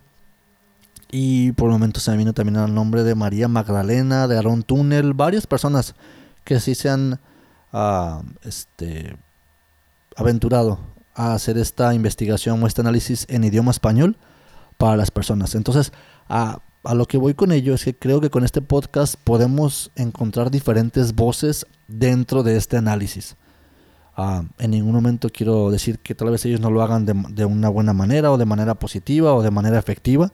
Y 1.11 1.53
por 1.53 1.69
el 1.69 1.73
momento 1.73 2.01
se 2.01 2.11
me 2.11 2.17
viene 2.19 2.33
también 2.33 2.57
al 2.57 2.75
nombre 2.75 3.03
de 3.03 3.15
María 3.15 3.49
Magdalena, 3.49 4.29
de 4.29 4.39
Aaron 4.39 4.63
Tunnel, 4.63 5.15
varias 5.15 5.47
personas 5.47 5.95
que 6.45 6.61
sí 6.61 6.75
se 6.75 6.89
han 6.89 7.21
ah, 7.73 8.23
este, 8.43 9.17
aventurado 10.17 10.79
a 11.15 11.35
hacer 11.35 11.59
esta 11.59 11.95
investigación 11.95 12.63
o 12.63 12.67
este 12.67 12.83
análisis 12.83 13.27
en 13.29 13.45
idioma 13.45 13.71
español 13.71 14.17
para 14.77 14.97
las 14.97 15.11
personas. 15.11 15.55
Entonces, 15.55 15.93
a, 16.28 16.61
lo 16.95 17.06
que 17.06 17.18
voy 17.18 17.35
con 17.35 17.52
ello 17.52 17.75
es 17.75 17.85
que 17.85 17.97
creo 17.97 18.21
que 18.21 18.30
con 18.30 18.45
este 18.45 18.62
podcast 18.62 19.16
podemos 19.23 19.90
encontrar 19.97 20.50
diferentes 20.50 21.14
voces 21.14 21.66
dentro 21.88 22.42
de 22.42 22.56
este 22.56 22.76
análisis. 22.76 23.37
Ah, 24.16 24.45
en 24.59 24.71
ningún 24.71 24.95
momento 24.95 25.28
quiero 25.28 25.71
decir 25.71 25.99
que 25.99 26.14
tal 26.14 26.30
vez 26.30 26.45
ellos 26.47 26.61
no 26.61 26.71
lo 26.71 26.83
hagan 26.83 27.04
de, 27.04 27.14
de, 27.30 27.45
una 27.45 27.68
buena 27.68 27.92
manera 27.92 28.33
o 28.33 28.38
de 28.38 28.47
manera 28.47 28.75
positiva 28.75 29.35
o 29.35 29.42
de 29.42 29.50
manera 29.50 29.78
efectiva, 29.78 30.33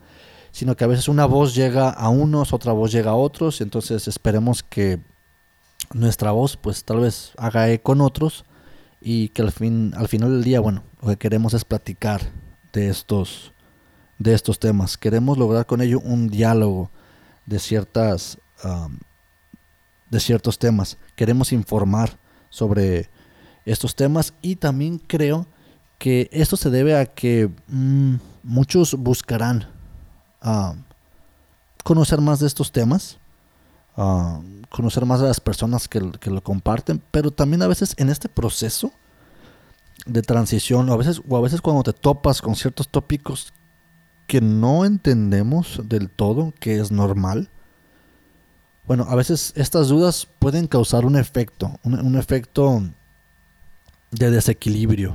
sino 0.53 0.77
que 0.77 0.85
a 0.85 0.87
veces 0.87 1.09
una 1.09 1.25
voz 1.25 1.55
llega 1.55 1.91
a 1.91 2.09
unos, 2.09 2.53
otra 2.53 2.73
voz 2.73 2.93
llega 2.93 3.13
a 3.13 3.17
otros, 3.17 3.61
entonces 3.61 4.07
esperemos 4.07 4.63
que 4.63 5.01
nuestra 5.95 6.31
voz 6.31 6.57
pues 6.57 6.85
tal 6.85 7.01
vez 7.01 7.33
haga 7.37 7.71
eco 7.71 7.93
con 7.93 8.01
otros 8.01 8.45
y 9.01 9.31
que 9.31 9.43
al, 9.43 9.53
fin, 9.53 9.93
al 9.97 10.09
final 10.09 10.31
del 10.31 10.45
día, 10.45 10.61
bueno, 10.61 10.85
lo 11.01 11.09
que 11.09 11.17
queremos 11.17 11.55
es 11.55 11.65
platicar 11.65 12.21
de 12.73 12.89
estos 12.89 13.52
de 14.23 14.35
estos 14.35 14.59
temas. 14.59 14.97
Queremos 14.97 15.39
lograr 15.39 15.67
con 15.67 15.81
ello 15.81 16.01
un 16.01 16.29
diálogo 16.29 16.91
de 17.47 17.59
ciertas 17.59 18.39
de 20.11 20.21
ciertos 20.21 20.59
temas. 20.59 20.99
Queremos 21.17 21.53
informar 21.53 22.19
sobre 22.51 23.11
estos 23.65 23.97
temas 23.97 24.35
y 24.43 24.57
también 24.57 24.99
creo 24.99 25.47
que 25.99 26.29
esto 26.33 26.57
se 26.57 26.71
debe 26.71 26.97
a 26.97 27.07
que 27.07 27.51
mm, 27.69 28.17
muchos 28.43 28.95
buscarán 28.95 29.69
conocer 31.83 32.21
más 32.21 32.41
de 32.41 32.47
estos 32.47 32.73
temas, 32.73 33.19
conocer 34.69 35.07
más 35.07 35.21
de 35.21 35.29
las 35.29 35.41
personas 35.41 35.89
que, 35.89 36.13
que, 36.21 36.31
lo 36.31 36.43
comparten, 36.43 37.03
pero 37.11 37.31
también 37.31 37.63
a 37.63 37.69
veces 37.69 37.95
en 37.97 38.11
este 38.11 38.29
proceso 38.29 38.93
de 40.05 40.23
transición, 40.23 40.89
o 40.89 40.93
a 40.93 40.97
veces, 40.97 41.23
o 41.29 41.37
a 41.37 41.41
veces 41.41 41.61
cuando 41.61 41.85
te 41.85 41.93
topas 41.93 42.43
con 42.43 42.57
ciertos 42.57 42.89
tópicos 42.89 43.53
que 44.33 44.41
no 44.41 44.87
entendemos 44.87 45.83
del 45.85 46.09
todo, 46.09 46.55
que 46.59 46.81
es 46.81 46.91
normal. 46.91 47.51
Bueno, 48.87 49.05
a 49.07 49.15
veces 49.15 49.53
estas 49.57 49.89
dudas 49.89 50.27
pueden 50.39 50.69
causar 50.69 51.05
un 51.05 51.17
efecto, 51.17 51.79
un, 51.83 52.17
efecto 52.17 52.83
de 54.11 54.31
desequilibrio. 54.31 55.13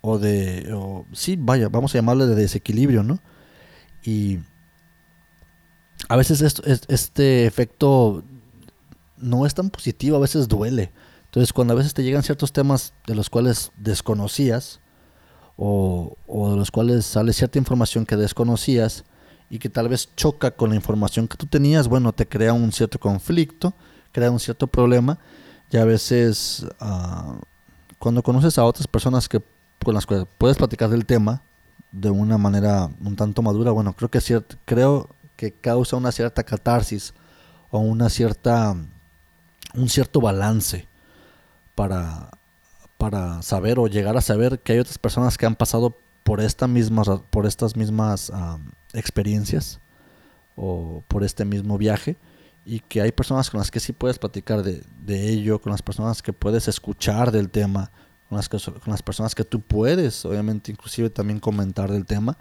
O 0.00 0.18
de, 0.18 0.74
sí, 1.12 1.36
vaya, 1.38 1.68
vamos 1.68 1.94
a 1.94 1.98
llamarle 1.98 2.24
de 2.24 2.36
desequilibrio, 2.36 3.02
¿no? 3.02 3.20
Y 4.02 4.38
a 6.08 6.16
veces 6.16 6.40
esto, 6.40 6.62
este 6.64 7.44
efecto 7.44 8.24
no 9.18 9.44
es 9.44 9.52
tan 9.52 9.68
positivo, 9.68 10.16
a 10.16 10.20
veces 10.20 10.48
duele. 10.48 10.90
Entonces, 11.26 11.52
cuando 11.52 11.74
a 11.74 11.76
veces 11.76 11.92
te 11.92 12.02
llegan 12.02 12.22
ciertos 12.22 12.54
temas 12.54 12.94
de 13.06 13.14
los 13.14 13.28
cuales 13.28 13.72
desconocías, 13.76 14.80
o, 15.60 16.16
de 16.50 16.56
los 16.56 16.70
cuales 16.70 17.04
sale 17.04 17.32
cierta 17.32 17.58
información 17.58 18.06
que 18.06 18.16
desconocías 18.16 19.04
y 19.50 19.58
que 19.58 19.68
tal 19.68 19.88
vez 19.88 20.14
choca 20.14 20.52
con 20.52 20.70
la 20.70 20.76
información 20.76 21.26
que 21.26 21.36
tú 21.36 21.46
tenías, 21.46 21.88
bueno, 21.88 22.12
te 22.12 22.28
crea 22.28 22.52
un 22.52 22.70
cierto 22.70 23.00
conflicto, 23.00 23.74
crea 24.12 24.30
un 24.30 24.38
cierto 24.38 24.68
problema 24.68 25.18
y 25.70 25.76
a 25.76 25.84
veces 25.84 26.66
ah, 26.80 27.40
cuando 27.98 28.22
conoces 28.22 28.56
a 28.58 28.64
otras 28.64 28.86
personas 28.86 29.28
que 29.28 29.42
con 29.84 29.94
las 29.94 30.06
cuales 30.06 30.26
puedes 30.38 30.56
platicar 30.56 30.90
del 30.90 31.06
tema 31.06 31.42
de 31.90 32.10
una 32.10 32.38
manera 32.38 32.90
un 33.02 33.16
tanto 33.16 33.42
madura, 33.42 33.72
bueno, 33.72 33.94
creo 33.94 34.10
que 34.10 34.20
cierto, 34.20 34.56
creo 34.64 35.08
que 35.34 35.52
causa 35.52 35.96
una 35.96 36.12
cierta 36.12 36.44
catarsis 36.44 37.14
o 37.70 37.80
una 37.80 38.08
cierta 38.10 38.76
un 39.74 39.88
cierto 39.88 40.20
balance 40.20 40.86
para 41.74 42.30
para 43.08 43.40
saber 43.40 43.78
o 43.78 43.86
llegar 43.86 44.18
a 44.18 44.20
saber 44.20 44.58
que 44.60 44.74
hay 44.74 44.80
otras 44.80 44.98
personas 44.98 45.38
que 45.38 45.46
han 45.46 45.56
pasado 45.56 45.96
por, 46.24 46.42
esta 46.42 46.66
misma, 46.68 47.02
por 47.30 47.46
estas 47.46 47.74
mismas 47.74 48.30
experiencias 48.92 49.80
o 50.56 51.02
por 51.08 51.24
este 51.24 51.46
mismo 51.46 51.78
viaje 51.78 52.18
y 52.66 52.80
que 52.80 53.00
hay 53.00 53.10
personas 53.10 53.48
con 53.48 53.60
las 53.60 53.70
que 53.70 53.80
sí 53.80 53.94
puedes 53.94 54.18
platicar 54.18 54.62
de, 54.62 55.28
ello, 55.30 55.58
con 55.58 55.72
las 55.72 55.80
personas 55.80 56.20
que 56.20 56.34
puedes 56.34 56.68
escuchar 56.68 57.32
del 57.32 57.48
tema, 57.48 57.90
con 58.28 58.36
las, 58.36 58.50
con 58.50 58.60
las 58.84 59.02
personas 59.02 59.34
que 59.34 59.44
tú 59.44 59.62
puedes, 59.62 60.26
obviamente, 60.26 60.70
inclusive 60.70 61.08
también 61.08 61.40
comentar 61.40 61.90
del 61.90 62.04
tema. 62.04 62.36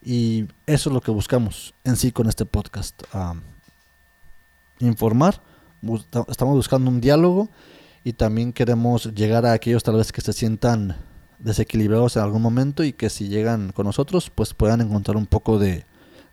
Y 0.00 0.46
eso 0.66 0.88
es 0.88 0.94
lo 0.94 1.00
que 1.00 1.10
buscamos 1.10 1.74
en 1.82 1.96
sí 1.96 2.12
con 2.12 2.28
este 2.28 2.46
podcast. 2.46 3.02
informar, 4.78 5.42
estamos 6.28 6.54
buscando 6.54 6.92
un 6.92 7.00
diálogo 7.00 7.50
y 8.06 8.12
también 8.12 8.52
queremos 8.52 9.12
llegar 9.16 9.44
a 9.46 9.52
aquellos 9.52 9.82
tal 9.82 9.96
vez 9.96 10.12
que 10.12 10.20
se 10.20 10.32
sientan 10.32 10.94
desequilibrados 11.40 12.14
en 12.14 12.22
algún 12.22 12.40
momento 12.40 12.84
y 12.84 12.92
que 12.92 13.10
si 13.10 13.26
llegan 13.26 13.72
con 13.72 13.84
nosotros 13.84 14.30
pues 14.30 14.54
puedan 14.54 14.80
encontrar 14.80 15.16
un 15.16 15.26
poco 15.26 15.58
de, 15.58 15.84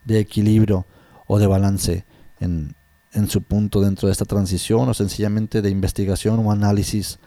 equilibrio 0.08 0.86
o 1.25 1.39
de 1.39 1.48
balance 1.48 2.06
en, 2.39 2.75
en, 3.12 3.27
su 3.27 3.42
punto 3.42 3.82
dentro 3.82 4.08
de 4.08 4.12
esta 4.12 4.25
transición 4.25 4.88
o 4.88 4.94
sencillamente 4.94 5.63
de 5.63 5.72
investigación 5.72 6.46
o 6.46 6.51
análisis 6.51 7.18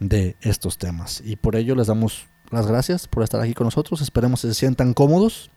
de 0.00 0.36
estos 0.42 0.76
temas. 0.76 1.22
Y 1.24 1.36
por 1.36 1.56
ello 1.56 1.74
les 1.74 1.86
damos 1.86 2.26
las 2.50 2.66
gracias 2.66 3.08
por 3.08 3.22
estar 3.22 3.40
aquí 3.40 3.54
con 3.54 3.68
nosotros. 3.68 4.02
Esperemos 4.02 4.42
que 4.42 4.48
se 4.48 4.54
sientan 4.54 4.92
cómodos. 4.92 5.50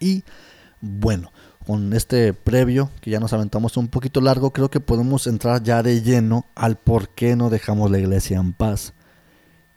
Y 0.00 0.24
bueno, 0.80 1.34
con 1.66 1.92
este 1.92 2.32
previo 2.34 2.90
que 3.00 3.10
ya 3.10 3.20
nos 3.20 3.32
aventamos 3.32 3.76
un 3.76 3.88
poquito 3.88 4.20
largo, 4.20 4.52
creo 4.52 4.70
que 4.70 4.80
podemos 4.80 5.26
entrar 5.26 5.62
ya 5.62 5.82
de 5.82 6.02
lleno 6.02 6.46
al 6.54 6.76
por 6.76 7.10
qué 7.10 7.36
no 7.36 7.50
dejamos 7.50 7.90
la 7.90 7.98
iglesia 7.98 8.38
en 8.38 8.52
paz. 8.52 8.94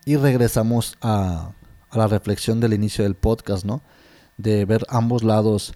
Y 0.06 0.18
regresamos 0.18 0.98
a, 1.02 1.52
la 1.92 2.08
reflexión 2.08 2.60
del 2.60 2.74
inicio 2.74 3.04
del 3.04 3.16
podcast, 3.16 3.66
¿no? 3.66 3.82
De 4.38 4.66
ver 4.66 4.86
ambos 4.90 5.24
lados 5.24 5.74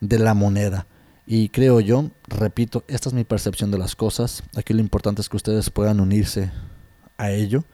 de 0.00 0.18
la 0.18 0.34
moneda. 0.34 0.86
Y 1.26 1.50
creo 1.50 1.80
yo, 1.80 2.10
repito, 2.26 2.84
esta 2.88 3.10
es 3.10 3.14
mi 3.14 3.24
percepción 3.24 3.70
de 3.70 3.78
las 3.78 3.94
cosas. 3.94 4.42
Aquí 4.56 4.72
lo 4.72 4.80
importante 4.80 5.20
es 5.20 5.28
que 5.28 5.36
ustedes 5.36 5.68
puedan 5.68 6.00
unirse 6.00 6.50
a 7.18 7.30
ello 7.30 7.64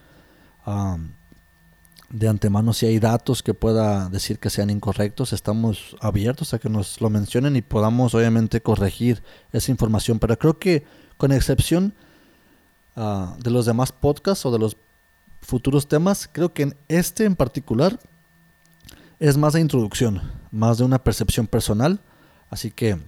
de 2.11 2.29
antemano 2.29 2.73
si 2.73 2.87
hay 2.87 2.99
datos 2.99 3.43
que 3.43 3.55
pueda 3.55 4.09
decir 4.09 4.39
que 4.39 4.51
sean 4.51 4.71
incorrectos, 4.71 5.33
estamos 5.33 5.97
abiertos 6.01 6.55
a 6.55 6.59
que 6.59 6.69
nos 6.69 7.01
lo 7.01 7.11
mencionen 7.11 7.57
y 7.57 7.63
podamos 7.63 8.15
obviamente 8.15 8.61
corregir 8.61 9.23
esa 9.53 9.71
información. 9.71 10.19
Pero 10.19 10.39
creo 10.39 10.59
que 10.59 10.85
con 11.17 11.33
excepción 11.33 11.95
ah, 12.97 13.37
de 13.39 13.51
los 13.51 13.67
demás 13.67 13.93
podcasts 13.93 14.47
o 14.47 14.53
de 14.53 14.59
los 14.59 14.77
futuros 15.41 15.89
temas, 15.89 16.29
creo 16.31 16.53
que 16.53 16.65
en 16.65 16.77
este 16.89 17.25
en 17.25 17.37
particular 17.37 17.99
es 19.19 19.37
más 19.37 19.55
de 19.55 19.61
introducción, 19.61 20.21
más 20.51 20.79
de 20.79 20.85
una 20.85 21.03
percepción 21.03 21.47
personal. 21.47 22.01
Así 22.51 22.71
que, 22.71 22.99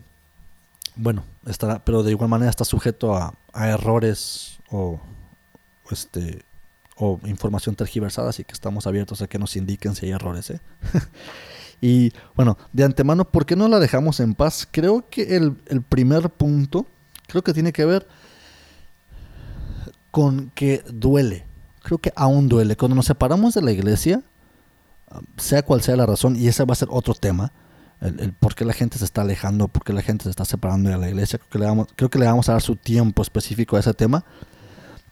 bueno, 0.97 1.25
estará, 1.47 1.85
pero 1.85 2.03
de 2.03 2.11
igual 2.11 2.31
manera 2.31 2.51
está 2.51 2.65
sujeto 2.65 3.15
a, 3.15 3.35
a 3.53 3.69
errores 3.69 4.59
o 4.71 5.01
este 5.91 6.43
o 6.97 7.21
información 7.25 7.75
tergiversada, 7.75 8.31
así 8.31 8.45
que 8.45 8.53
estamos 8.53 8.87
abiertos 8.87 9.23
a 9.23 9.27
que 9.27 9.39
nos 9.39 9.57
indiquen 9.57 9.95
si 9.95 10.07
hay 10.07 10.13
errores. 10.13 10.51
¿eh? 10.51 10.61
Y 11.79 12.15
bueno, 12.35 12.57
de 12.73 12.85
antemano, 12.85 13.27
¿por 13.27 13.45
qué 13.45 13.55
no 13.55 13.69
la 13.69 13.79
dejamos 13.79 14.21
en 14.21 14.35
paz? 14.35 14.67
Creo 14.71 15.11
que 15.11 15.37
el, 15.37 15.59
el 15.67 15.83
primer 15.83 16.31
punto, 16.31 16.87
creo 17.27 17.45
que 17.45 17.53
tiene 17.53 17.71
que 17.71 17.85
ver 17.85 18.09
con 20.11 20.51
que 20.55 20.83
duele. 20.91 21.45
Creo 21.83 21.99
que 21.99 22.13
aún 22.17 22.49
duele. 22.49 22.77
Cuando 22.77 22.95
nos 22.95 23.05
separamos 23.05 23.53
de 23.53 23.61
la 23.61 23.73
iglesia, 23.73 24.23
sea 25.37 25.63
cual 25.63 25.83
sea 25.83 25.97
la 25.97 26.07
razón, 26.07 26.37
y 26.37 26.49
ese 26.49 26.65
va 26.65 26.73
a 26.73 26.77
ser 26.77 26.89
otro 26.91 27.15
tema, 27.15 27.53
el, 28.01 28.33
por 28.33 28.55
qué 28.55 28.65
la 28.65 28.73
gente 28.73 28.99
se 28.99 29.05
está 29.05 29.23
alejando, 29.23 29.69
por 29.69 29.85
qué 29.85 29.93
la 29.93 30.03
gente 30.03 30.25
se 30.25 30.31
está 30.31 30.45
separando 30.45 30.91
de 30.91 30.99
la 30.99 31.09
iglesia, 31.09 31.39
creo 31.39 31.51
que, 31.51 31.59
le 31.59 31.67
vamos, 31.67 31.89
creo 31.95 32.11
que 32.11 32.19
le 32.19 32.27
vamos 32.27 32.49
a 32.49 32.53
dar 32.53 32.63
su 32.63 32.77
tiempo 32.77 33.23
específico 33.23 33.77
a 33.77 33.81
ese 33.81 33.95
tema, 33.95 34.25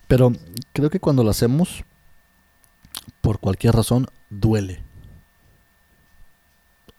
pero 0.07 0.33
creo 0.73 0.91
que 0.91 1.01
cuando 1.01 1.25
lo 1.25 1.31
hacemos, 1.31 1.85
por 3.21 3.39
cualquier 3.39 3.75
razón, 3.75 4.07
duele. 4.31 4.83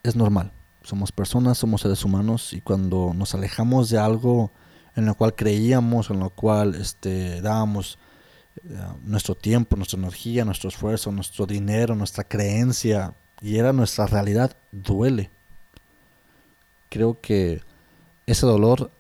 Es 0.03 0.15
normal, 0.15 0.51
somos 0.83 1.11
personas, 1.11 1.57
somos 1.57 1.81
seres 1.81 2.03
humanos, 2.05 2.53
y 2.53 2.61
cuando 2.61 3.13
nos 3.15 3.33
alejamos 3.33 3.89
de 3.89 3.97
algo 3.97 4.51
en 4.95 5.05
lo 5.05 5.15
cual 5.15 5.35
creíamos, 5.35 6.09
en 6.09 6.19
lo 6.19 6.29
cual 6.29 6.75
este, 6.75 7.41
dábamos 7.41 7.99
eh, 8.63 8.77
nuestro 9.03 9.35
tiempo, 9.35 9.75
nuestra 9.75 9.99
energía, 9.99 10.45
nuestro 10.45 10.69
esfuerzo, 10.69 11.11
nuestro 11.11 11.45
dinero, 11.45 11.95
nuestra 11.95 12.23
creencia, 12.23 13.13
y 13.41 13.57
era 13.57 13.73
nuestra 13.73 14.07
realidad, 14.07 14.55
duele. 14.71 15.29
Creo 16.89 17.19
que 17.19 17.61
ese 18.25 18.45
dolor, 18.45 18.91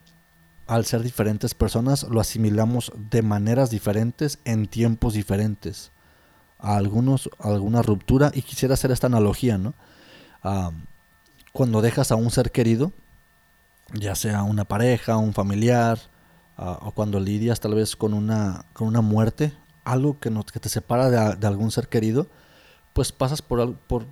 al 0.67 0.85
ser 0.85 1.03
diferentes 1.03 1.53
personas, 1.53 2.03
lo 2.03 2.19
asimilamos 2.19 2.91
de 2.95 3.21
maneras 3.21 3.69
diferentes 3.69 4.39
en 4.45 4.67
tiempos 4.67 5.13
diferentes. 5.13 5.91
A 6.57 6.77
algunos, 6.77 7.29
alguna 7.39 7.81
ruptura, 7.81 8.31
y 8.33 8.41
quisiera 8.41 8.73
hacer 8.73 8.91
esta 8.91 9.07
analogía, 9.07 9.57
¿no? 9.57 9.73
cuando 11.51 11.81
dejas 11.81 12.11
a 12.11 12.15
un 12.15 12.29
ser 12.29 12.51
querido, 12.51 12.91
ya 13.93 14.13
sea 14.13 14.43
una 14.43 14.65
pareja, 14.65 15.17
un 15.17 15.33
familiar, 15.33 15.99
o 16.57 16.91
cuando 16.91 17.19
lidias 17.19 17.59
tal 17.59 17.75
vez 17.75 17.95
con 17.95 18.13
una, 18.13 18.65
con 18.73 18.87
una 18.87 19.01
muerte, 19.01 19.53
algo 19.83 20.19
que, 20.19 20.31
que 20.51 20.59
te 20.59 20.69
separa 20.69 21.35
de, 21.35 21.47
algún 21.47 21.71
ser 21.71 21.87
querido, 21.87 22.27
pues 22.93 23.11
pasas 23.11 23.41
por, 23.41 23.75
por, 23.77 24.05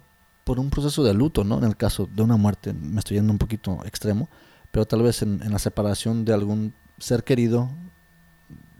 por 0.43 0.59
un 0.59 0.69
proceso 0.69 1.03
de 1.03 1.13
luto, 1.13 1.43
¿no? 1.43 1.57
En 1.57 1.63
el 1.63 1.77
caso 1.77 2.07
de 2.11 2.21
una 2.21 2.37
muerte, 2.37 2.73
me 2.73 2.99
estoy 2.99 3.17
yendo 3.17 3.31
un 3.31 3.39
poquito 3.39 3.83
extremo, 3.85 4.29
pero 4.73 4.87
tal 4.87 5.03
vez 5.03 5.21
en, 5.21 5.39
la 5.51 5.59
separación 5.59 6.25
de 6.25 6.33
algún 6.33 6.73
ser 6.97 7.23
querido, 7.23 7.69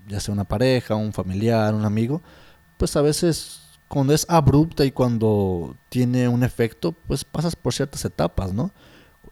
ya 0.07 0.19
sea 0.19 0.33
una 0.33 0.43
pareja, 0.43 0.95
un 0.95 1.13
familiar, 1.13 1.75
un 1.75 1.85
amigo, 1.85 2.23
pues 2.77 2.95
a 2.95 3.03
veces 3.03 3.61
cuando 3.87 4.11
es 4.11 4.25
abrupta 4.27 4.85
y 4.85 4.91
cuando 4.91 5.77
tiene 5.89 6.27
un 6.27 6.43
efecto, 6.43 6.93
pues 7.05 7.23
pasas 7.23 7.55
por 7.55 7.75
ciertas 7.75 8.03
etapas, 8.05 8.53
¿no? 8.53 8.71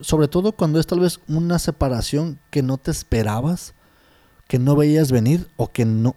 Sobre 0.02 0.28
todo 0.28 0.52
cuando 0.52 0.80
es 0.80 0.86
tal 0.86 1.00
vez 1.00 1.20
una 1.28 1.58
separación 1.58 2.38
que 2.52 2.62
no 2.62 2.78
te 2.78 2.92
esperabas 2.92 3.74
que 4.48 4.60
no 4.60 4.76
veías 4.76 5.12
venir 5.12 5.48
o 5.58 5.72
que 5.72 5.86
no, 5.86 6.16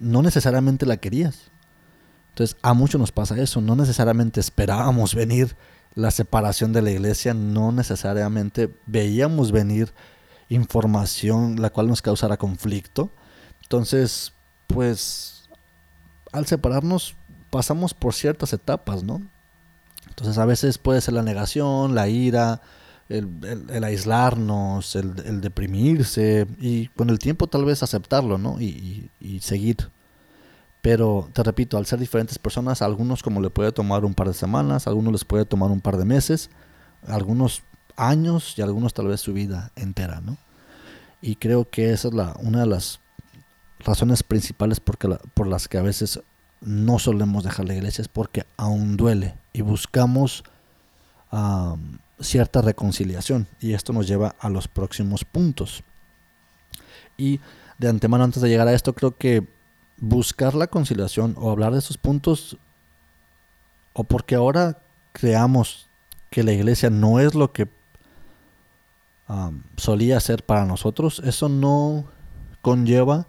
no 0.00 0.22
necesariamente 0.22 0.84
la 0.84 0.98
querías. 0.98 1.52
Entonces, 2.30 2.58
a 2.60 2.74
muchos 2.74 3.00
nos 3.00 3.12
pasa 3.12 3.40
eso, 3.40 3.62
no 3.62 3.76
necesariamente 3.76 4.40
esperábamos 4.40 5.14
venir 5.14 5.56
la 5.96 6.12
separación 6.12 6.72
de 6.72 6.82
la 6.82 6.92
iglesia, 6.92 7.34
no 7.34 7.72
necesariamente 7.72 8.72
veíamos 8.86 9.50
venir 9.50 9.92
información 10.48 11.60
la 11.60 11.70
cual 11.70 11.88
nos 11.88 12.02
causara 12.02 12.36
conflicto. 12.36 13.10
Entonces, 13.62 14.32
pues, 14.68 15.48
al 16.32 16.46
separarnos 16.46 17.16
pasamos 17.50 17.94
por 17.94 18.14
ciertas 18.14 18.52
etapas, 18.52 19.02
¿no? 19.02 19.22
Entonces, 20.06 20.38
a 20.38 20.44
veces 20.44 20.78
puede 20.78 21.00
ser 21.00 21.14
la 21.14 21.22
negación, 21.22 21.94
la 21.94 22.08
ira, 22.08 22.60
el, 23.08 23.84
aislarnos, 23.84 24.96
el, 24.96 25.40
deprimirse 25.40 26.46
y 26.58 26.88
con 26.88 27.10
el 27.10 27.18
tiempo 27.18 27.46
tal 27.46 27.64
vez 27.64 27.82
aceptarlo, 27.82 28.36
¿no? 28.36 28.60
Y, 28.60 29.10
seguir. 29.40 29.90
Pero 30.86 31.28
te 31.32 31.42
repito, 31.42 31.78
al 31.78 31.86
ser 31.86 31.98
diferentes 31.98 32.38
personas, 32.38 32.80
algunos 32.80 33.24
como 33.24 33.40
le 33.40 33.50
puede 33.50 33.72
tomar 33.72 34.04
un 34.04 34.14
par 34.14 34.28
de 34.28 34.34
semanas, 34.34 34.86
algunos 34.86 35.10
les 35.10 35.24
puede 35.24 35.44
tomar 35.44 35.72
un 35.72 35.80
par 35.80 35.96
de 35.96 36.04
meses, 36.04 36.48
algunos 37.08 37.64
años 37.96 38.56
y 38.56 38.62
algunos 38.62 38.94
tal 38.94 39.08
vez 39.08 39.20
su 39.20 39.32
vida 39.32 39.72
entera, 39.74 40.20
¿no? 40.20 40.36
Y 41.20 41.34
creo 41.34 41.68
que 41.68 41.90
esa 41.90 42.06
es 42.06 42.14
la, 42.14 42.36
una 42.38 42.60
de 42.60 42.66
las 42.66 43.00
razones 43.80 44.22
principales 44.22 44.78
porque 44.78 45.08
por 45.34 45.48
las 45.48 45.66
que 45.66 45.78
a 45.78 45.82
veces 45.82 46.20
no 46.60 47.00
solemos 47.00 47.42
dejar 47.42 47.66
la 47.66 47.74
iglesia, 47.74 48.02
es 48.02 48.08
porque 48.08 48.46
aún 48.56 48.96
duele 48.96 49.34
y 49.52 49.62
buscamos 49.62 50.44
cierta 52.20 52.62
reconciliación. 52.62 53.48
Y 53.58 53.72
esto 53.72 53.92
nos 53.92 54.06
lleva 54.06 54.36
a 54.38 54.48
los 54.50 54.68
próximos 54.68 55.24
puntos. 55.24 55.82
Y 57.16 57.40
de 57.76 57.88
antemano, 57.88 58.22
antes 58.22 58.40
de 58.40 58.48
llegar 58.48 58.68
a 58.68 58.72
esto, 58.72 58.94
creo 58.94 59.16
que 59.16 59.55
buscar 59.98 60.54
la 60.54 60.66
conciliación 60.66 61.34
o 61.38 61.50
hablar 61.50 61.72
de 61.72 61.78
esos 61.78 61.98
puntos, 61.98 62.58
o 63.92 64.04
porque 64.04 64.34
ahora 64.34 64.82
creamos 65.12 65.88
que 66.30 66.42
la 66.42 66.52
iglesia 66.52 66.90
no 66.90 67.20
es 67.20 67.34
lo 67.34 67.52
que 67.52 67.68
solía 69.76 70.20
ser 70.20 70.44
para 70.44 70.64
nosotros, 70.64 71.20
eso 71.24 71.48
no 71.48 72.04
conlleva 72.62 73.26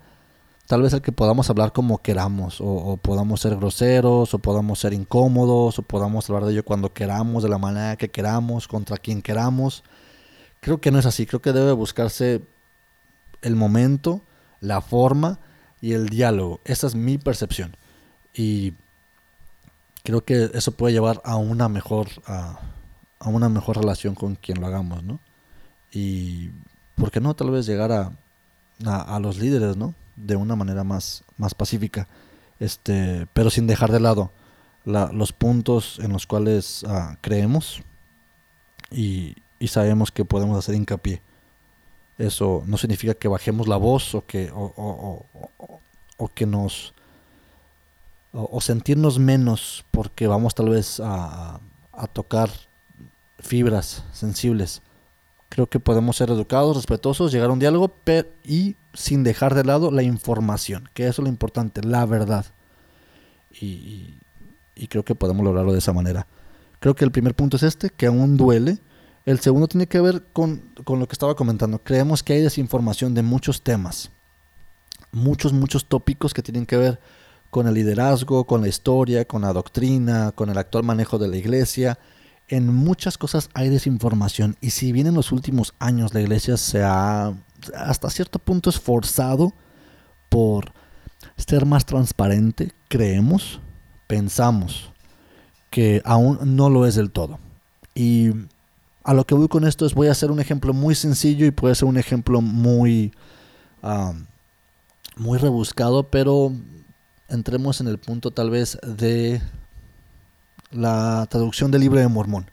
tal 0.68 0.82
vez 0.82 0.94
el 0.94 1.02
que 1.02 1.14
podamos 1.14 1.50
hablar 1.50 1.72
como 1.72 2.00
queramos, 2.00 2.58
o, 2.60 2.98
podamos 2.98 3.42
ser 3.42 3.56
groseros, 3.56 4.34
o 4.34 4.40
podamos 4.40 4.80
ser 4.80 4.94
incómodos, 4.94 5.80
o 5.80 5.82
podamos 5.82 6.30
hablar 6.30 6.46
de 6.46 6.52
ello 6.52 6.66
cuando 6.66 6.94
queramos, 6.94 7.42
de 7.42 7.50
la 7.50 7.58
manera 7.58 7.96
que 7.96 8.10
queramos, 8.10 8.68
contra 8.68 8.98
quien 8.98 9.22
queramos. 9.22 9.84
Creo 10.60 10.80
que 10.82 10.92
no 10.92 11.00
es 11.00 11.06
así, 11.06 11.26
creo 11.26 11.42
que 11.42 11.54
debe 11.54 11.72
buscarse 11.72 12.42
el 13.42 13.56
momento, 13.56 14.22
la 14.60 14.82
forma 14.82 15.40
y 15.82 15.94
el 15.94 16.10
diálogo. 16.10 16.60
Esa 16.66 16.88
es 16.88 16.96
mi 16.96 17.18
percepción. 17.18 17.76
Y 18.34 18.74
creo 20.04 20.24
que 20.24 20.52
eso 20.54 20.72
puede 20.72 20.94
llevar 20.94 21.22
a 21.24 21.36
una 21.36 21.70
mejor, 21.70 22.08
a, 22.26 22.60
una 23.26 23.50
mejor 23.50 23.78
relación 23.78 24.16
con 24.16 24.36
quien 24.36 24.62
lo 24.62 24.68
hagamos, 24.68 25.04
¿no? 25.04 25.20
Y, 25.92 26.52
¿por 26.96 27.12
qué 27.12 27.20
no? 27.20 27.36
Tal 27.36 27.52
vez 27.52 27.66
llegar 27.66 27.92
a, 27.92 28.12
a 28.86 29.20
los 29.20 29.38
líderes, 29.38 29.78
¿no? 29.78 29.96
de 30.18 30.36
una 30.36 30.56
manera 30.56 30.84
más, 30.84 31.24
más 31.38 31.54
pacífica, 31.54 32.08
este, 32.60 33.28
pero 33.34 33.50
sin 33.50 33.68
dejar 33.68 33.92
de 33.92 34.02
lado 34.02 34.32
los 34.84 35.34
puntos 35.34 36.00
en 36.02 36.14
los 36.14 36.26
cuales 36.26 36.86
ah, 36.88 37.18
creemos 37.22 37.82
y, 38.90 39.36
sabemos 39.68 40.12
que 40.12 40.24
podemos 40.24 40.58
hacer 40.58 40.76
hincapié. 40.76 41.22
Eso 42.18 42.64
no 42.66 42.78
significa 42.78 43.14
que 43.14 43.28
bajemos 43.28 43.68
la 43.68 43.78
voz 43.78 44.16
o 44.16 44.26
que, 44.26 44.52
o, 44.54 45.26
que 46.34 46.46
nos... 46.46 46.94
O, 48.34 48.62
sentirnos 48.62 49.18
menos 49.20 49.86
porque 49.90 50.28
vamos 50.28 50.54
tal 50.54 50.70
vez 50.70 51.00
a, 51.00 51.60
a 51.92 52.08
tocar 52.08 52.50
fibras 53.40 54.04
sensibles. 54.12 54.82
Creo 55.50 55.68
que 55.68 55.80
podemos 55.80 56.18
ser 56.18 56.30
educados, 56.30 56.76
respetuosos, 56.76 57.32
llegar 57.32 57.50
a 57.50 57.54
un 57.54 57.60
diálogo 57.60 57.94
y 58.44 58.76
sin 58.94 59.24
dejar 59.24 59.56
de 59.56 59.64
lado 59.64 59.92
la 59.92 60.04
información, 60.04 60.90
que 60.94 61.04
eso 61.04 61.22
es 61.22 61.26
lo 61.26 61.30
importante, 61.30 61.82
la 61.84 62.06
verdad. 62.06 62.46
Y, 63.52 64.20
creo 64.90 65.04
que 65.04 65.16
podemos 65.16 65.44
lograrlo 65.44 65.72
de 65.72 65.80
esa 65.80 65.94
manera. 65.94 66.28
Creo 66.80 66.96
que 66.96 67.06
el 67.06 67.12
primer 67.12 67.34
punto 67.34 67.58
es 67.58 67.64
este, 67.64 67.90
que 67.90 68.08
aún 68.08 68.38
duele. 68.38 68.80
El 69.28 69.40
segundo 69.40 69.68
tiene 69.68 69.86
que 69.86 70.02
ver 70.02 70.24
con, 70.34 70.64
con 70.84 71.00
lo 71.00 71.08
que 71.08 71.14
estaba 71.14 71.36
comentando. 71.36 71.84
Creemos 71.84 72.24
que 72.24 72.34
hay 72.34 72.42
desinformación 72.42 73.14
de 73.14 73.22
muchos 73.22 73.62
temas. 73.62 74.10
Muchos, 75.12 75.54
muchos 75.54 75.86
tópicos 75.86 76.34
que 76.34 76.42
tienen 76.42 76.66
que 76.66 76.78
ver 76.78 77.00
con 77.52 77.68
el 77.68 77.76
liderazgo, 77.76 78.46
con 78.46 78.62
la 78.62 78.68
historia, 78.68 79.26
con 79.26 79.44
la 79.44 79.54
doctrina, 79.54 80.32
con 80.32 80.50
el 80.50 80.58
actual 80.58 80.84
manejo 80.84 81.20
de 81.20 81.28
la 81.28 81.38
iglesia 81.38 82.00
en 82.48 82.74
muchas 82.74 83.18
cosas 83.18 83.50
hay 83.54 83.70
desinformación 83.70 84.56
y 84.62 84.72
si 84.72 84.92
bien 84.92 85.08
en 85.08 85.16
los 85.16 85.32
últimos 85.32 85.74
años 85.80 86.14
la 86.14 86.22
iglesia 86.22 86.58
se 86.58 86.82
ha 86.82 87.34
hasta 87.76 88.10
cierto 88.10 88.40
punto 88.40 88.70
esforzado 88.70 89.54
por 90.30 90.72
ser 91.36 91.66
más 91.66 91.86
transparente, 91.86 92.72
creemos, 92.88 93.60
pensamos 94.08 94.92
que 95.70 96.02
aún 96.06 96.56
no 96.56 96.70
lo 96.70 96.86
es 96.86 96.96
del 96.96 97.12
todo. 97.12 97.40
Y 97.94 98.32
a 99.08 99.14
lo 99.14 99.26
que 99.26 99.36
voy 99.36 99.48
con 99.48 99.64
esto 99.64 99.86
es 99.86 99.94
voy 99.94 100.10
a 100.10 100.12
hacer 100.12 100.32
un 100.32 100.42
ejemplo 100.42 100.74
muy 100.74 100.94
sencillo 100.94 101.46
y 101.46 101.52
puede 101.52 101.76
ser 101.76 101.88
un 101.88 101.98
ejemplo 101.98 102.42
muy, 102.42 103.14
muy 105.16 105.38
rebuscado, 105.38 106.04
pero 106.04 106.52
entremos 107.30 107.80
en 107.80 107.88
el 107.88 108.00
punto 108.00 108.32
tal 108.32 108.50
vez 108.50 108.78
de 108.86 109.42
la 110.72 111.26
traducción 111.30 111.72
del 111.72 111.80
libro 111.80 112.02
de 112.02 112.10
Mormón. 112.10 112.52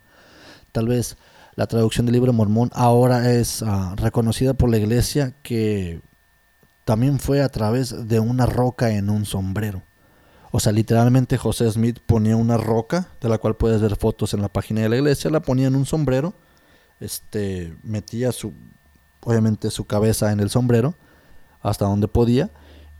Tal 0.71 0.87
vez 0.87 1.17
la 1.57 1.67
traducción 1.67 2.07
del 2.07 2.13
libro 2.13 2.31
de 2.31 2.39
Mormón 2.39 2.71
ahora 2.73 3.33
es 3.33 3.61
ah, 3.65 3.97
reconocida 3.97 4.55
por 4.55 4.71
la 4.71 4.77
iglesia 4.77 5.35
que 5.43 6.03
también 6.85 7.19
fue 7.19 7.43
a 7.43 7.49
través 7.49 8.07
de 8.07 8.21
una 8.21 8.47
roca 8.47 8.91
en 8.91 9.11
un 9.11 9.25
sombrero. 9.25 9.83
O 10.53 10.61
sea, 10.61 10.73
literalmente 10.73 11.37
José 11.37 11.69
Smith 11.69 11.99
ponía 12.07 12.37
una 12.37 12.59
roca, 12.59 13.09
de 13.21 13.29
la 13.29 13.39
cual 13.39 13.57
puedes 13.57 13.83
ver 13.83 13.97
fotos 13.97 14.35
en 14.35 14.41
la 14.41 14.49
página 14.49 14.83
de 14.83 14.89
la 14.89 14.99
iglesia, 14.99 15.29
la 15.33 15.41
ponía 15.41 15.67
en 15.67 15.75
un 15.75 15.85
sombrero, 15.85 16.33
este, 17.01 17.77
metía 17.83 18.33
su, 18.33 18.53
obviamente 19.21 19.71
su 19.71 19.85
cabeza 19.85 20.33
en 20.33 20.41
el 20.41 20.51
sombrero, 20.51 20.95
hasta 21.61 21.87
donde 21.87 22.09
podía, 22.09 22.51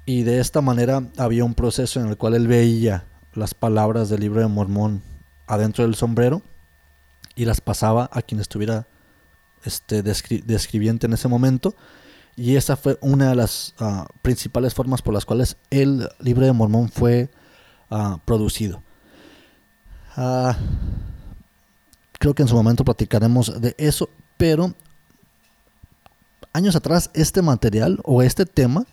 y 0.07 0.23
de 0.23 0.41
esta 0.41 0.61
manera 0.61 1.09
había 1.17 1.45
un 1.45 1.55
proceso 1.55 2.01
en 2.01 2.09
el 2.09 2.17
cual 2.17 2.35
él 2.35 2.49
veía 2.49 3.05
las 3.33 3.55
palabras 3.55 4.09
del 4.09 4.21
libro 4.21 4.41
de 4.41 4.49
Mormón 4.49 5.03
adentro 5.47 5.85
del 5.85 5.95
sombrero 5.95 6.43
y 7.35 7.45
las 7.45 7.61
pasaba 7.61 8.09
a 8.13 8.23
quien 8.23 8.41
estuviera 8.41 8.87
este, 9.65 10.03
describiente 10.03 11.07
en 11.07 11.15
ese 11.15 11.29
momento. 11.29 11.75
Y 12.37 12.57
esa 12.57 12.77
fue 12.77 12.99
una 13.01 13.31
de 13.31 13.35
las 13.35 13.75
ah, 13.79 14.07
principales 14.23 14.75
formas 14.75 15.03
por 15.03 15.15
las 15.15 15.25
cuales 15.25 15.57
el 15.71 16.09
libro 16.21 16.45
de 16.45 16.53
Mormón 16.53 16.91
fue 16.91 17.31
Ah, 17.91 18.19
producido. 18.25 18.83
Ah, 20.17 20.57
creo 22.25 22.35
que 22.35 22.41
en 22.41 22.49
su 22.49 22.55
momento 22.55 22.87
platicaremos 22.87 23.61
de 23.61 23.75
eso, 23.77 24.09
pero 24.39 24.73
años 26.55 26.75
atrás 26.75 27.11
este 27.13 27.43
material 27.43 28.01
o 28.03 28.23
este 28.23 28.47
tema 28.47 28.87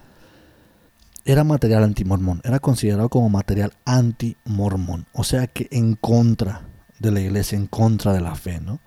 era 1.24 1.46
material 1.46 1.84
anti-mormón, 1.84 2.42
era 2.44 2.60
considerado 2.60 3.08
como 3.08 3.30
material 3.30 3.72
anti-mormón, 3.86 5.06
o 5.14 5.24
sea 5.24 5.48
que 5.48 5.70
en 5.72 5.96
contra 5.96 6.68
de 7.00 7.12
la 7.12 7.22
iglesia, 7.22 7.58
en 7.58 7.68
contra 7.68 8.12
de 8.12 8.20
la 8.20 8.36
fe, 8.36 8.60
¿no? 8.60 8.82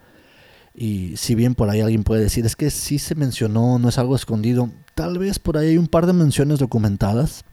Y 0.75 1.17
si 1.17 1.35
bien 1.35 1.55
por 1.55 1.71
ahí 1.71 1.81
alguien 1.81 2.05
puede 2.05 2.21
decir, 2.21 2.45
es 2.45 2.55
que 2.55 2.69
sí 2.69 2.99
se 2.99 3.15
mencionó, 3.15 3.79
no 3.79 3.89
es 3.89 3.97
algo 3.97 4.15
escondido, 4.15 4.69
tal 4.95 5.19
vez 5.19 5.39
por 5.39 5.57
ahí 5.57 5.69
hay 5.69 5.79
un 5.79 5.89
par 5.89 6.05
de 6.05 6.13
menciones 6.13 6.59
documentadas, 6.59 7.47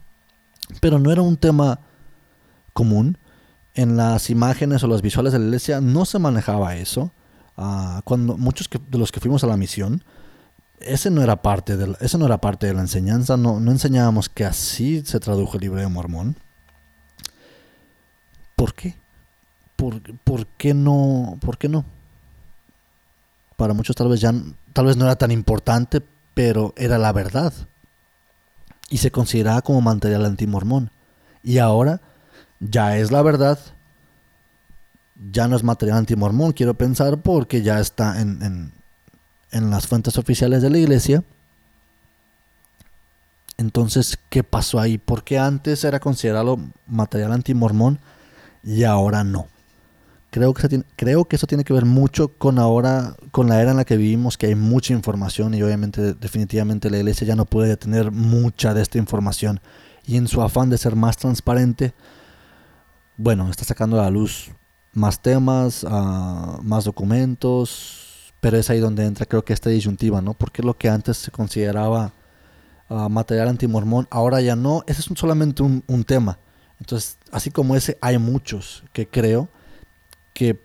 pero 0.82 1.00
no 1.00 1.10
era 1.10 1.22
un 1.22 1.38
tema 1.38 1.80
común. 2.74 3.18
En 3.74 3.96
las 3.96 4.30
imágenes 4.30 4.84
o 4.84 4.88
los 4.88 5.02
visuales 5.02 5.34
de 5.34 5.40
la 5.40 5.46
iglesia 5.46 5.82
no 5.82 6.06
se 6.06 6.20
manejaba 6.20 6.76
eso. 6.76 7.12
Ah, 7.58 8.02
cuando 8.04 8.38
muchos 8.38 8.70
de 8.70 8.98
los 8.98 9.12
que 9.12 9.20
fuimos 9.20 9.44
a 9.44 9.48
la 9.48 9.58
misión, 9.58 10.04
ese 10.80 11.10
no 11.10 11.22
era 11.22 11.42
parte 11.42 11.78
de 11.78 11.88
la, 11.88 11.98
no 12.18 12.26
era 12.26 12.40
parte 12.40 12.68
de 12.68 12.74
la 12.74 12.82
enseñanza. 12.82 13.38
No, 13.38 13.60
no 13.60 13.72
enseñábamos 13.72 14.30
que 14.30 14.46
así 14.46 15.04
se 15.06 15.20
tradujo 15.20 15.56
el 15.56 15.62
libro 15.62 15.80
de 15.80 15.88
Mormón. 15.88 16.36
¿Por 18.56 18.74
qué? 18.74 18.96
¿Por, 19.76 20.02
¿Por, 20.20 20.48
qué 20.48 20.74
no? 20.74 21.38
¿Por 21.40 21.58
qué 21.58 21.70
no? 21.70 21.86
Para 23.56 23.74
muchos 23.74 23.96
tal 23.96 24.10
vez 24.10 24.20
ya 24.20 24.34
tal 24.74 24.86
vez 24.86 24.98
no 24.98 25.06
era 25.06 25.16
tan 25.16 25.32
importante, 25.32 26.02
pero 26.34 26.74
era 26.78 26.98
la 26.98 27.12
verdad. 27.12 27.54
Y 28.90 28.98
se 28.98 29.12
consideraba 29.12 29.62
como 29.62 29.82
material 29.82 30.26
antimormón. 30.26 30.92
Y 31.44 31.58
ahora 31.58 32.02
ya 32.62 32.98
es 32.98 33.12
la 33.12 33.22
verdad. 33.22 33.60
Ya 35.32 35.48
no 35.48 35.56
es 35.56 35.64
material 35.64 35.98
antimormón, 35.98 36.54
quiero 36.54 36.74
pensar, 36.76 37.22
porque 37.22 37.62
ya 37.62 37.80
está 37.80 38.22
en, 38.22 38.72
en, 39.52 39.70
las 39.70 39.86
fuentes 39.86 40.18
oficiales 40.18 40.62
de 40.62 40.70
la 40.70 40.78
iglesia. 40.78 41.24
Entonces, 43.58 44.18
¿qué 44.30 44.44
pasó 44.44 44.80
ahí? 44.80 44.98
Porque 44.98 45.38
antes 45.38 45.84
era 45.84 46.00
considerado 46.00 46.58
material 46.88 47.34
antimormón 47.34 48.00
y 48.64 48.84
ahora 48.84 49.24
no. 49.24 49.48
Creo 50.32 50.54
que, 50.54 50.84
creo 50.96 51.26
que 51.26 51.36
eso 51.36 51.46
tiene 51.46 51.66
que 51.66 51.74
ver 51.74 51.86
mucho 51.86 52.30
con 52.30 52.58
ahora, 52.58 53.16
con 53.32 53.50
la 53.50 53.62
era 53.62 53.72
en 53.72 53.78
la 53.78 53.86
que 53.86 53.98
vivimos, 53.98 54.38
que 54.38 54.48
hay 54.48 54.56
mucha 54.56 54.94
información 54.94 55.54
y 55.54 55.62
obviamente 55.62 56.14
definitivamente 56.14 56.90
la 56.90 56.98
iglesia 56.98 57.28
ya 57.28 57.36
no 57.36 57.46
puede 57.46 57.78
tener 57.78 58.12
mucha 58.12 58.74
de 58.74 58.82
esta 58.82 58.98
información. 58.98 59.60
Y 60.08 60.18
en 60.18 60.28
su 60.28 60.42
afán 60.42 60.70
de 60.70 60.80
ser 60.80 60.96
más 60.96 61.18
transparente, 61.18 61.94
bueno, 63.22 63.50
está 63.52 63.64
sacando 63.64 64.00
a 64.00 64.06
la 64.06 64.10
luz 64.10 64.50
más 64.94 65.22
temas, 65.22 65.84
uh, 65.84 66.60
más 66.64 66.86
documentos, 66.86 68.34
pero 68.40 68.58
es 68.58 68.70
ahí 68.72 68.80
donde 68.80 69.06
entra 69.06 69.28
creo 69.28 69.46
que 69.46 69.54
esta 69.54 69.70
disyuntiva, 69.70 70.22
¿no? 70.22 70.34
Porque 70.34 70.64
lo 70.64 70.76
que 70.76 70.90
antes 70.90 71.18
se 71.18 71.30
consideraba 71.30 72.14
uh, 72.90 73.10
material 73.10 73.50
antimormón, 73.50 74.08
ahora 74.10 74.42
ya 74.42 74.56
no, 74.56 74.84
ese 74.88 75.02
es 75.02 75.10
solamente 75.16 75.62
un, 75.62 76.04
tema. 76.04 76.40
Entonces, 76.80 77.20
así 77.32 77.52
como 77.52 77.76
ese, 77.76 78.00
hay 78.02 78.18
muchos 78.18 78.84
que 78.92 79.08
creo 79.08 79.50
que 80.34 80.60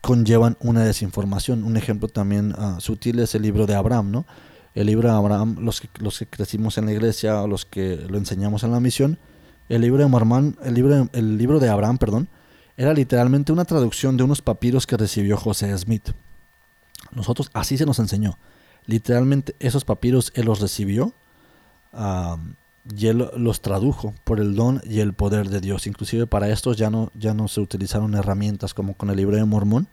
conllevan 0.00 0.56
una 0.60 0.84
desinformación. 0.84 1.64
Un 1.64 1.76
ejemplo 1.76 2.06
también 2.08 2.54
uh, 2.54 2.80
sutil 2.80 3.18
es 3.18 3.34
el 3.34 3.42
libro 3.42 3.66
de 3.66 3.74
Abraham, 3.74 4.12
¿no? 4.12 4.26
El 4.74 4.86
libro 4.86 5.08
de 5.08 5.16
Abraham, 5.16 5.56
los 5.58 5.80
que, 5.80 5.88
los 5.98 6.20
que 6.20 6.26
crecimos 6.26 6.78
en 6.78 6.86
la 6.86 6.92
iglesia, 6.92 7.44
los 7.48 7.66
que 7.66 7.96
lo 7.96 8.16
enseñamos 8.16 8.62
en 8.62 8.70
la 8.70 8.78
misión, 8.78 9.18
el 9.68 9.82
libro 9.82 10.02
de 10.02 10.08
Mormón, 10.08 10.56
el 10.64 10.74
libro, 10.74 11.08
el 11.12 11.38
libro 11.38 11.60
de 11.60 11.68
Abraham, 11.68 11.98
perdón, 11.98 12.28
era 12.76 12.92
literalmente 12.94 13.52
una 13.52 13.64
traducción 13.64 14.16
de 14.16 14.24
unos 14.24 14.42
papiros 14.42 14.86
que 14.86 14.96
recibió 14.96 15.36
José 15.36 15.76
Smith. 15.76 16.10
Nosotros 17.12 17.50
así 17.52 17.76
se 17.76 17.86
nos 17.86 17.98
enseñó. 17.98 18.38
Literalmente 18.86 19.54
esos 19.60 19.84
papiros 19.84 20.32
él 20.34 20.46
los 20.46 20.60
recibió 20.60 21.14
y 22.96 23.06
él 23.06 23.30
los 23.36 23.60
tradujo 23.60 24.14
por 24.24 24.40
el 24.40 24.56
don 24.56 24.80
y 24.84 25.00
el 25.00 25.12
poder 25.12 25.50
de 25.50 25.60
Dios. 25.60 25.86
Inclusive 25.86 26.26
para 26.26 26.48
estos 26.48 26.76
ya 26.76 26.90
no, 26.90 27.10
ya 27.14 27.34
no 27.34 27.48
se 27.48 27.60
utilizaron 27.60 28.14
herramientas 28.14 28.74
como 28.74 28.94
con 28.94 29.10
el 29.10 29.16
libro 29.16 29.36
de 29.36 29.44
Mormón. 29.44 29.88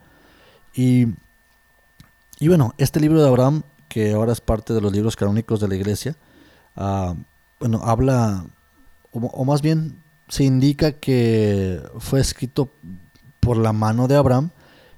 Y, 0.73 1.07
y 2.39 2.47
bueno, 2.47 2.73
este 2.77 2.99
libro 2.99 3.21
de 3.21 3.27
Abraham, 3.27 3.63
que 3.89 4.13
ahora 4.13 4.31
es 4.31 4.41
parte 4.41 4.73
de 4.73 4.81
los 4.81 4.93
libros 4.93 5.15
canónicos 5.15 5.59
de 5.59 5.67
la 5.67 5.75
iglesia, 5.75 6.15
ah, 6.75 7.15
bueno, 7.59 7.81
habla 7.83 8.45
o, 9.11 9.45
más 9.45 9.61
bien 9.61 10.01
se 10.27 10.43
indica 10.43 10.91
que 10.93 11.81
fue 11.99 12.19
escrito 12.19 12.71
por 13.39 13.57
la 13.57 13.73
mano 13.73 14.07
de 14.07 14.15
Abraham 14.15 14.51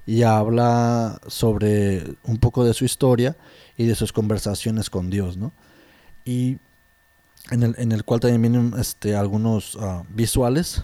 y 0.05 0.23
habla 0.23 1.21
sobre 1.27 2.15
un 2.23 2.37
poco 2.37 2.65
de 2.65 2.73
su 2.73 2.83
historia 2.83 3.37
y 3.77 3.85
de 3.85 3.95
sus 3.95 4.11
conversaciones 4.11 4.89
con 4.89 5.09
Dios, 5.09 5.37
¿no? 5.37 5.53
Y 6.25 6.57
en 7.49 7.63
el, 7.63 7.75
en 7.77 7.91
el 7.91 8.03
cual 8.03 8.19
también 8.19 8.41
vienen 8.41 8.73
este, 8.77 9.15
algunos 9.15 9.77
ah, 9.79 10.03
visuales, 10.09 10.83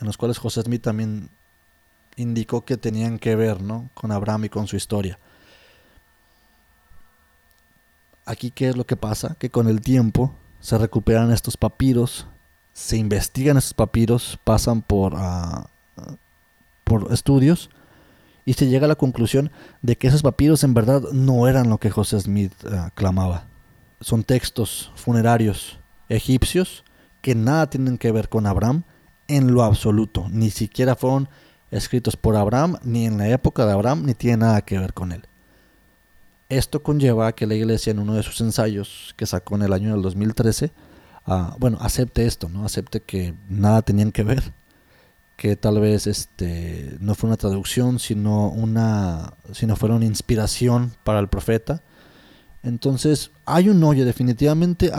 en 0.00 0.06
los 0.06 0.16
cuales 0.16 0.38
José 0.38 0.62
Smith 0.62 0.82
también 0.82 1.30
indicó 2.16 2.64
que 2.64 2.76
tenían 2.76 3.18
que 3.18 3.36
ver, 3.36 3.62
¿no? 3.62 3.90
Con 3.94 4.12
Abraham 4.12 4.46
y 4.46 4.48
con 4.48 4.66
su 4.66 4.76
historia. 4.76 5.18
Aquí, 8.26 8.50
¿qué 8.50 8.68
es 8.68 8.76
lo 8.76 8.84
que 8.84 8.96
pasa? 8.96 9.36
Que 9.38 9.50
con 9.50 9.68
el 9.68 9.80
tiempo 9.80 10.34
se 10.60 10.76
recuperan 10.76 11.32
estos 11.32 11.56
papiros 11.56 12.26
se 12.78 12.96
investigan 12.96 13.56
esos 13.56 13.74
papiros, 13.74 14.38
pasan 14.44 14.82
por, 14.82 15.14
ah, 15.16 15.68
por 16.84 17.12
estudios 17.12 17.70
y 18.44 18.52
se 18.52 18.68
llega 18.68 18.84
a 18.84 18.88
la 18.88 18.94
conclusión 18.94 19.50
de 19.82 19.96
que 19.96 20.06
esos 20.06 20.22
papiros 20.22 20.62
en 20.62 20.74
verdad 20.74 21.02
no 21.12 21.48
eran 21.48 21.70
lo 21.70 21.78
que 21.78 21.90
José 21.90 22.20
Smith 22.20 22.52
ah, 22.70 22.92
clamaba. 22.94 23.48
Son 24.00 24.22
textos 24.22 24.92
funerarios 24.94 25.80
egipcios 26.08 26.84
que 27.20 27.34
nada 27.34 27.68
tienen 27.68 27.98
que 27.98 28.12
ver 28.12 28.28
con 28.28 28.46
Abraham 28.46 28.84
en 29.26 29.52
lo 29.52 29.64
absoluto. 29.64 30.28
Ni 30.30 30.50
siquiera 30.50 30.94
fueron 30.94 31.28
escritos 31.72 32.16
por 32.16 32.36
Abraham, 32.36 32.76
ni 32.84 33.06
en 33.06 33.18
la 33.18 33.28
época 33.28 33.66
de 33.66 33.72
Abraham, 33.72 34.04
ni 34.06 34.14
tiene 34.14 34.36
nada 34.36 34.62
que 34.62 34.78
ver 34.78 34.94
con 34.94 35.10
él. 35.10 35.24
Esto 36.48 36.84
conlleva 36.84 37.32
que 37.32 37.48
la 37.48 37.56
iglesia 37.56 37.90
en 37.90 37.98
uno 37.98 38.14
de 38.14 38.22
sus 38.22 38.40
ensayos 38.40 39.14
que 39.16 39.26
sacó 39.26 39.56
en 39.56 39.62
el 39.62 39.72
año 39.72 39.92
del 39.92 40.00
2013 40.02 40.70
bueno, 41.58 41.78
acepte 41.80 42.26
esto, 42.26 42.48
¿no? 42.48 42.64
Acepte 42.64 43.00
que 43.00 43.34
nada 43.48 43.82
tenían 43.82 44.12
que 44.12 44.22
ver, 44.22 44.52
que 45.36 45.56
tal 45.56 45.80
vez 45.80 46.06
este 46.06 46.96
no 47.00 47.14
fue 47.14 47.28
una 47.28 47.36
traducción, 47.36 47.98
sino 47.98 48.48
una 48.48 49.34
sino 49.52 49.76
fuera 49.76 49.94
una 49.94 50.06
inspiración 50.06 50.92
para 51.04 51.18
el 51.20 51.28
profeta. 51.28 51.82
Entonces, 52.62 53.30
hay 53.44 53.68
un 53.68 53.82
hoyo 53.84 54.04
definitivamente 54.04 54.90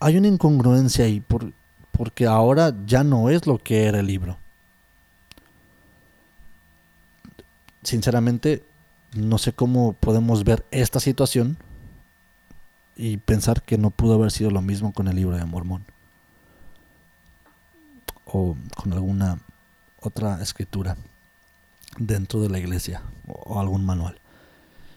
hay, 0.00 0.16
una 0.16 0.28
incongruencia 0.28 1.04
ahí 1.04 1.20
por, 1.20 1.52
porque 1.92 2.26
ahora 2.26 2.74
ya 2.86 3.04
no 3.04 3.30
es 3.30 3.46
lo 3.46 3.58
que 3.58 3.84
era 3.84 4.00
el 4.00 4.06
libro. 4.06 4.38
Sinceramente, 7.82 8.64
no 9.14 9.38
sé 9.38 9.52
cómo 9.52 9.92
podemos 9.92 10.42
ver 10.42 10.64
esta 10.70 11.00
situación 11.00 11.58
y 12.96 13.18
pensar 13.18 13.62
que 13.62 13.76
no 13.76 13.90
pudo 13.90 14.14
haber 14.14 14.30
sido 14.30 14.50
lo 14.50 14.62
mismo 14.62 14.92
con 14.92 15.06
el 15.06 15.16
libro 15.16 15.36
de 15.36 15.44
Mormón 15.44 15.84
o 18.24 18.56
con 18.74 18.92
alguna 18.92 19.38
otra 20.00 20.42
escritura 20.42 20.96
dentro 21.98 22.40
de 22.40 22.48
la 22.48 22.58
iglesia 22.58 23.02
o 23.26 23.60
algún 23.60 23.84
manual. 23.84 24.18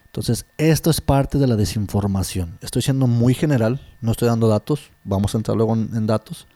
Entonces, 0.05 0.45
esto 0.57 0.89
es 0.89 1.01
parte 1.01 1.38
de 1.38 1.45
la 1.45 1.55
desinformación. 1.55 2.57
Estoy 2.62 2.81
siendo 2.81 3.05
muy 3.05 3.35
general, 3.35 3.79
no 4.01 4.12
estoy 4.12 4.27
dando 4.27 4.47
datos, 4.47 4.91
vamos 5.03 5.35
a 5.35 5.38
entrar 5.38 5.55
luego 5.55 5.75
en, 5.75 6.07
datos, 6.07 6.47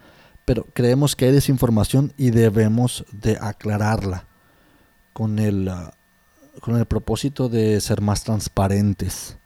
pero 0.43 0.65
creemos 0.73 1.15
que 1.15 1.25
hay 1.25 1.31
desinformación 1.31 2.13
y 2.17 2.31
debemos 2.31 3.05
de 3.11 3.37
aclararla 3.39 4.25
con 5.13 5.37
el, 5.37 5.67
ah, 5.67 5.93
con 6.61 6.77
el 6.77 6.85
propósito 6.85 7.47
de 7.47 7.79
ser 7.79 8.01
más 8.01 8.23
transparentes 8.23 9.37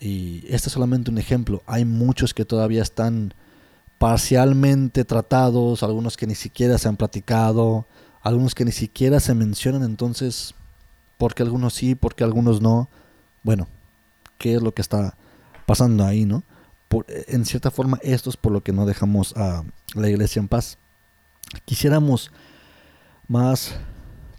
y 0.00 0.44
este 0.48 0.68
es 0.68 0.72
solamente 0.72 1.10
un 1.10 1.18
ejemplo. 1.18 1.62
Hay 1.66 1.84
muchos 1.84 2.34
que 2.34 2.44
todavía 2.44 2.82
están 2.82 3.34
parcialmente 3.98 5.04
tratados, 5.04 5.82
algunos 5.82 6.16
que 6.16 6.26
ni 6.26 6.34
siquiera 6.34 6.78
se 6.78 6.88
han 6.88 6.96
platicado, 6.96 7.86
algunos 8.22 8.54
que 8.54 8.64
ni 8.64 8.72
siquiera 8.72 9.20
se 9.20 9.34
mencionan, 9.34 9.82
entonces, 9.82 10.54
¿por 11.18 11.34
qué 11.34 11.42
algunos 11.42 11.74
sí, 11.74 11.94
por 11.94 12.14
qué 12.14 12.24
algunos 12.24 12.60
no? 12.60 12.88
Bueno, 13.42 13.68
¿qué 14.38 14.54
es 14.54 14.62
lo 14.62 14.72
que 14.74 14.82
está 14.82 15.16
pasando 15.66 16.04
ahí, 16.04 16.24
no? 16.24 16.42
en 17.08 17.44
cierta 17.44 17.72
forma, 17.72 17.98
esto 18.02 18.30
es 18.30 18.36
por 18.36 18.52
lo 18.52 18.62
que 18.62 18.72
no 18.72 18.86
dejamos 18.86 19.36
a 19.36 19.64
la 19.94 20.08
iglesia 20.08 20.38
en 20.38 20.46
paz. 20.46 20.78
Quisiéramos 21.64 22.30
más 23.26 23.74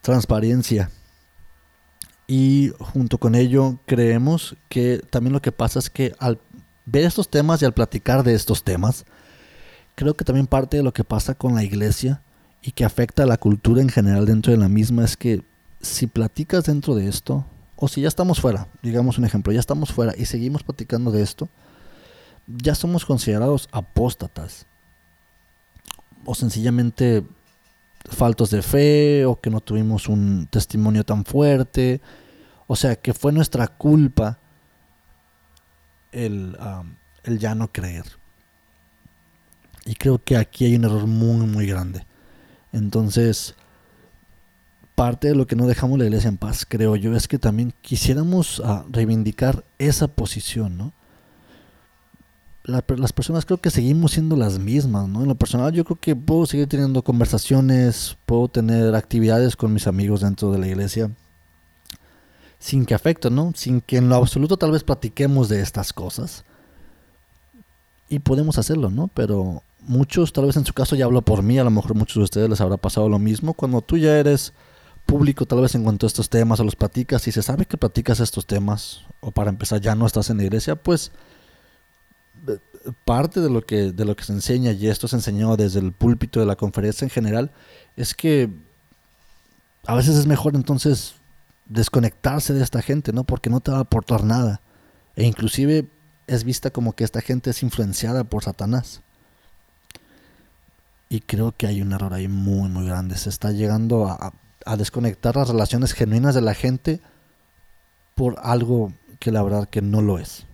transparencia 0.02 0.89
y 2.28 2.72
junto 2.80 3.18
con 3.20 3.36
ello 3.36 3.80
creemos 3.86 4.56
que 4.70 5.00
también 5.10 5.34
lo 5.34 5.42
que 5.42 5.52
pasa 5.52 5.80
es 5.80 5.90
que 5.90 6.16
al 6.20 6.40
ver 6.86 7.04
estos 7.06 7.30
temas 7.30 7.62
y 7.62 7.66
al 7.66 7.74
platicar 7.74 8.24
de 8.24 8.34
estos 8.34 8.64
temas, 8.64 9.06
creo 9.96 10.16
que 10.16 10.26
también 10.26 10.48
parte 10.48 10.78
de 10.78 10.84
lo 10.84 10.94
que 10.94 11.04
pasa 11.04 11.36
con 11.36 11.56
la 11.56 11.64
iglesia 11.64 12.22
y 12.62 12.72
que 12.72 12.86
afecta 12.86 13.24
a 13.24 13.28
la 13.28 13.38
cultura 13.38 13.82
en 13.82 13.90
general 13.90 14.26
dentro 14.26 14.52
de 14.52 14.58
la 14.58 14.70
misma 14.70 15.04
es 15.04 15.18
que 15.18 15.44
si 15.82 16.08
platicas 16.08 16.66
dentro 16.66 16.96
de 16.96 17.08
esto, 17.08 17.46
o 17.76 17.88
si 17.88 18.02
ya 18.02 18.08
estamos 18.08 18.40
fuera, 18.40 18.70
digamos 18.82 19.18
un 19.18 19.26
ejemplo, 19.26 19.54
ya 19.54 19.60
estamos 19.60 19.92
fuera 19.92 20.14
y 20.18 20.26
seguimos 20.26 20.64
platicando 20.64 21.12
de 21.12 21.22
esto, 21.22 21.50
ya 22.48 22.74
somos 22.74 23.06
considerados 23.06 23.68
apóstatas. 23.72 24.66
O 26.24 26.34
sencillamente 26.34 27.24
faltos 28.10 28.50
de 28.52 28.62
fe 28.62 29.26
o 29.26 29.39
que 29.39 29.50
no 29.50 29.62
tuvimos 29.62 30.08
un 30.08 30.48
testimonio 30.48 31.04
tan 31.04 31.26
fuerte. 31.26 32.02
O 32.68 32.76
sea, 32.76 32.96
que 32.96 33.13
fue 33.13 33.32
nuestra 33.32 33.68
culpa 33.68 34.39
el, 36.12 36.58
el 37.24 37.39
ya 37.39 37.56
no 37.56 37.72
creer. 37.72 38.06
Y 39.86 39.96
creo 39.96 40.24
que 40.24 40.38
aquí 40.38 40.65
hay 40.65 40.76
un 40.76 40.86
error 40.86 41.06
muy, 41.06 41.46
muy 41.46 41.68
grande. 41.68 42.06
Entonces, 42.72 43.56
parte 44.96 45.28
de 45.28 45.36
lo 45.36 45.46
que 45.46 45.56
no 45.56 45.68
dejamos 45.68 46.00
la 46.00 46.06
iglesia 46.06 46.30
en 46.30 46.38
paz, 46.38 46.65
creo 46.68 46.96
yo, 46.96 47.15
es 47.15 47.28
que 47.28 47.38
también 47.38 47.74
quisiéramos 47.82 48.62
ah, 48.65 48.86
reivindicar 48.89 49.63
esa 49.78 50.08
posición, 50.08 50.78
¿no? 50.78 50.94
Las 52.67 53.13
personas 53.13 53.45
creo 53.45 53.60
que 53.60 53.69
seguimos 53.69 54.13
siendo 54.13 54.36
las 54.36 54.60
mismas, 54.60 55.08
¿no? 55.08 55.21
En 55.21 55.28
lo 55.28 55.36
personal 55.36 55.71
yo 55.71 55.86
creo 55.86 55.99
que 55.99 56.15
puedo 56.15 56.45
seguir 56.45 56.67
teniendo 56.67 57.04
conversaciones, 57.04 58.17
puedo 58.25 58.47
tener 58.47 58.95
actividades 58.95 59.56
con 59.56 59.73
mis 59.73 59.88
amigos 59.88 60.21
dentro 60.21 60.51
de 60.51 60.60
la 60.60 60.67
iglesia 60.67 61.12
sin 62.65 62.86
que 62.86 62.95
afecte, 62.95 63.30
¿no? 63.30 63.51
Sin 63.56 63.80
que 63.80 63.97
en 63.97 64.10
lo 64.10 64.15
absoluto 64.15 64.58
tal 64.58 64.71
vez 64.71 64.84
platiquemos 64.84 65.49
de 65.49 65.62
estas 65.62 65.93
cosas. 65.93 66.45
Y 68.10 68.19
podemos 68.19 68.58
hacerlo, 68.58 68.89
¿no? 68.89 69.08
Pero 69.13 69.62
muchos, 69.82 70.34
tal 70.34 70.47
vez 70.47 70.58
en 70.58 70.65
su 70.65 70.73
caso 70.73 70.95
ya 70.95 71.06
hablo 71.06 71.21
por 71.21 71.43
mí, 71.43 71.60
a 71.60 71.63
lo 71.63 71.69
mejor 71.69 71.93
muchos 71.93 72.15
de 72.15 72.23
ustedes 72.23 72.49
les 72.49 72.62
habrá 72.62 72.78
pasado 72.78 73.08
lo 73.08 73.19
mismo. 73.19 73.54
Cuando 73.54 73.82
tú 73.82 73.97
ya 73.97 74.17
eres 74.17 74.54
público, 75.06 75.45
tal 75.45 75.62
vez 75.62 75.75
en 75.75 75.84
cuanto 75.84 76.06
a 76.06 76.08
estos 76.08 76.30
temas 76.30 76.60
o 76.60 76.63
los 76.63 76.75
platicas 76.75 77.28
y 77.28 77.32
se 77.32 77.43
sabe 77.43 77.67
que 77.67 77.78
platicas 77.78 78.19
estos 78.19 78.47
temas, 78.47 79.01
o 79.19 79.30
para 79.30 79.51
empezar 79.51 79.80
ya 79.80 79.93
no 79.93 80.08
estás 80.08 80.32
en 80.32 80.38
la 80.38 80.43
iglesia, 80.45 80.75
pues 80.75 81.12
parte 83.06 83.41
de 83.41 83.50
lo 83.50 83.62
que 83.62 83.91
de 83.91 84.06
lo 84.06 84.15
que 84.15 84.24
se 84.24 84.34
enseña 84.34 84.71
y 84.71 84.88
esto 84.88 85.08
se 85.08 85.15
enseñó 85.15 85.58
desde 85.58 85.80
el 85.80 85.91
púlpito 85.91 86.39
de 86.39 86.45
la 86.45 86.56
conferencia 86.56 87.06
en 87.06 87.10
general 87.10 87.52
es 87.95 88.13
que 88.13 88.50
a 89.88 89.95
veces 89.95 90.15
es 90.15 90.28
mejor 90.28 90.56
entonces 90.56 91.15
desconectarse 91.65 92.54
de 92.54 92.63
esta 92.63 92.82
gente, 92.82 93.13
¿no? 93.13 93.24
Porque 93.24 93.50
no 93.50 93.60
te 93.60 93.71
va 93.71 93.78
a 93.78 93.82
aportar 93.82 94.24
nada. 94.24 94.62
E 95.15 95.26
inclusive 95.26 95.88
es 96.28 96.43
vista 96.43 96.69
como 96.71 96.93
que 96.93 97.04
esta 97.04 97.21
gente 97.21 97.52
es 97.52 97.63
influenciada 97.63 98.24
por 98.24 98.43
Satanás. 98.43 99.02
Y 101.10 101.21
creo 101.21 101.54
que 101.56 101.67
hay 101.67 101.82
un 101.82 101.93
error 101.93 102.13
ahí 102.13 102.28
muy, 102.28 102.69
muy 102.69 102.86
grande. 102.86 103.15
Se 103.17 103.30
está 103.30 103.52
llegando 103.52 104.08
a, 104.08 104.34
a 104.65 104.78
desconectar 104.78 105.36
las 105.36 105.50
relaciones 105.50 105.93
genuinas 105.93 106.36
de 106.36 106.41
la 106.41 106.54
gente 106.54 107.00
por 108.15 108.38
algo 108.41 108.93
que 109.19 109.32
la 109.32 109.43
verdad 109.43 109.69
que 109.69 109.82
no 109.82 110.02
lo 110.02 110.17
es. 110.17 110.45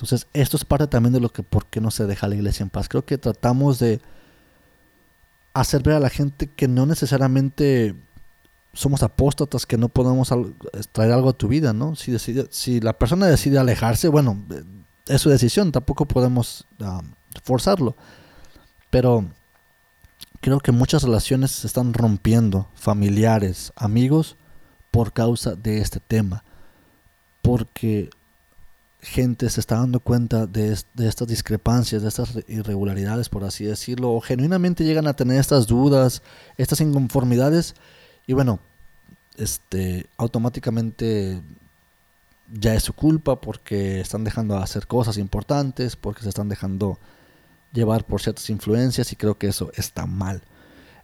Entonces, 0.00 0.28
esto 0.32 0.56
es 0.56 0.64
parte 0.64 0.86
también 0.86 1.12
de 1.12 1.20
lo 1.20 1.30
que 1.30 1.42
por 1.42 1.66
qué 1.66 1.78
no 1.78 1.90
se 1.90 2.06
deja 2.06 2.26
la 2.26 2.34
iglesia 2.34 2.62
en 2.62 2.70
paz. 2.70 2.88
Creo 2.88 3.04
que 3.04 3.18
tratamos 3.18 3.78
de 3.78 4.00
hacer 5.52 5.82
ver 5.82 5.96
a 5.96 6.00
la 6.00 6.08
gente 6.08 6.46
que 6.46 6.68
no 6.68 6.86
necesariamente 6.86 7.94
somos 8.72 9.02
apóstatas, 9.02 9.66
que 9.66 9.76
no 9.76 9.90
podemos 9.90 10.32
traer 10.92 11.12
algo 11.12 11.28
a 11.28 11.32
tu 11.34 11.48
vida, 11.48 11.74
¿no? 11.74 11.96
Si, 11.96 12.12
decide, 12.12 12.46
si 12.48 12.80
la 12.80 12.94
persona 12.94 13.26
decide 13.26 13.58
alejarse, 13.58 14.08
bueno, 14.08 14.42
eh, 14.50 14.62
es 15.06 15.20
su 15.20 15.28
decisión, 15.28 15.70
tampoco 15.70 16.06
podemos 16.06 16.66
ah, 16.80 17.02
forzarlo. 17.42 17.94
Pero 18.88 19.26
creo 20.40 20.60
que 20.60 20.72
muchas 20.72 21.02
relaciones 21.02 21.50
se 21.50 21.66
están 21.66 21.92
rompiendo, 21.92 22.70
familiares, 22.74 23.74
amigos, 23.76 24.38
por 24.90 25.12
causa 25.12 25.56
de 25.56 25.82
este 25.82 26.00
tema. 26.00 26.42
Porque 27.42 28.08
gente 29.02 29.48
se 29.48 29.60
está 29.60 29.76
dando 29.76 30.00
cuenta 30.00 30.46
de, 30.46 30.72
estas 30.72 31.26
discrepancias, 31.26 32.02
de 32.02 32.08
estas 32.08 32.38
irregularidades, 32.48 33.28
por 33.28 33.44
así 33.44 33.64
decirlo, 33.64 34.12
o 34.12 34.20
genuinamente 34.20 34.84
llegan 34.84 35.06
a 35.06 35.14
tener 35.14 35.40
estas 35.40 35.66
dudas, 35.66 36.22
estas 36.56 36.80
inconformidades, 36.80 37.74
y 38.26 38.34
bueno, 38.34 38.60
este, 39.36 40.06
automáticamente 40.16 41.40
ya 42.52 42.74
es 42.74 42.82
su 42.82 42.92
culpa 42.92 43.40
porque 43.40 44.00
están 44.00 44.24
dejando 44.24 44.56
de 44.56 44.62
hacer 44.62 44.86
cosas 44.86 45.16
importantes, 45.16 45.96
porque 45.96 46.22
se 46.22 46.28
están 46.28 46.48
dejando 46.48 46.98
llevar 47.72 48.04
por 48.04 48.20
ciertas 48.20 48.50
influencias 48.50 49.12
y 49.12 49.16
creo 49.16 49.38
que 49.38 49.48
eso 49.48 49.70
está 49.76 50.06
mal. 50.06 50.42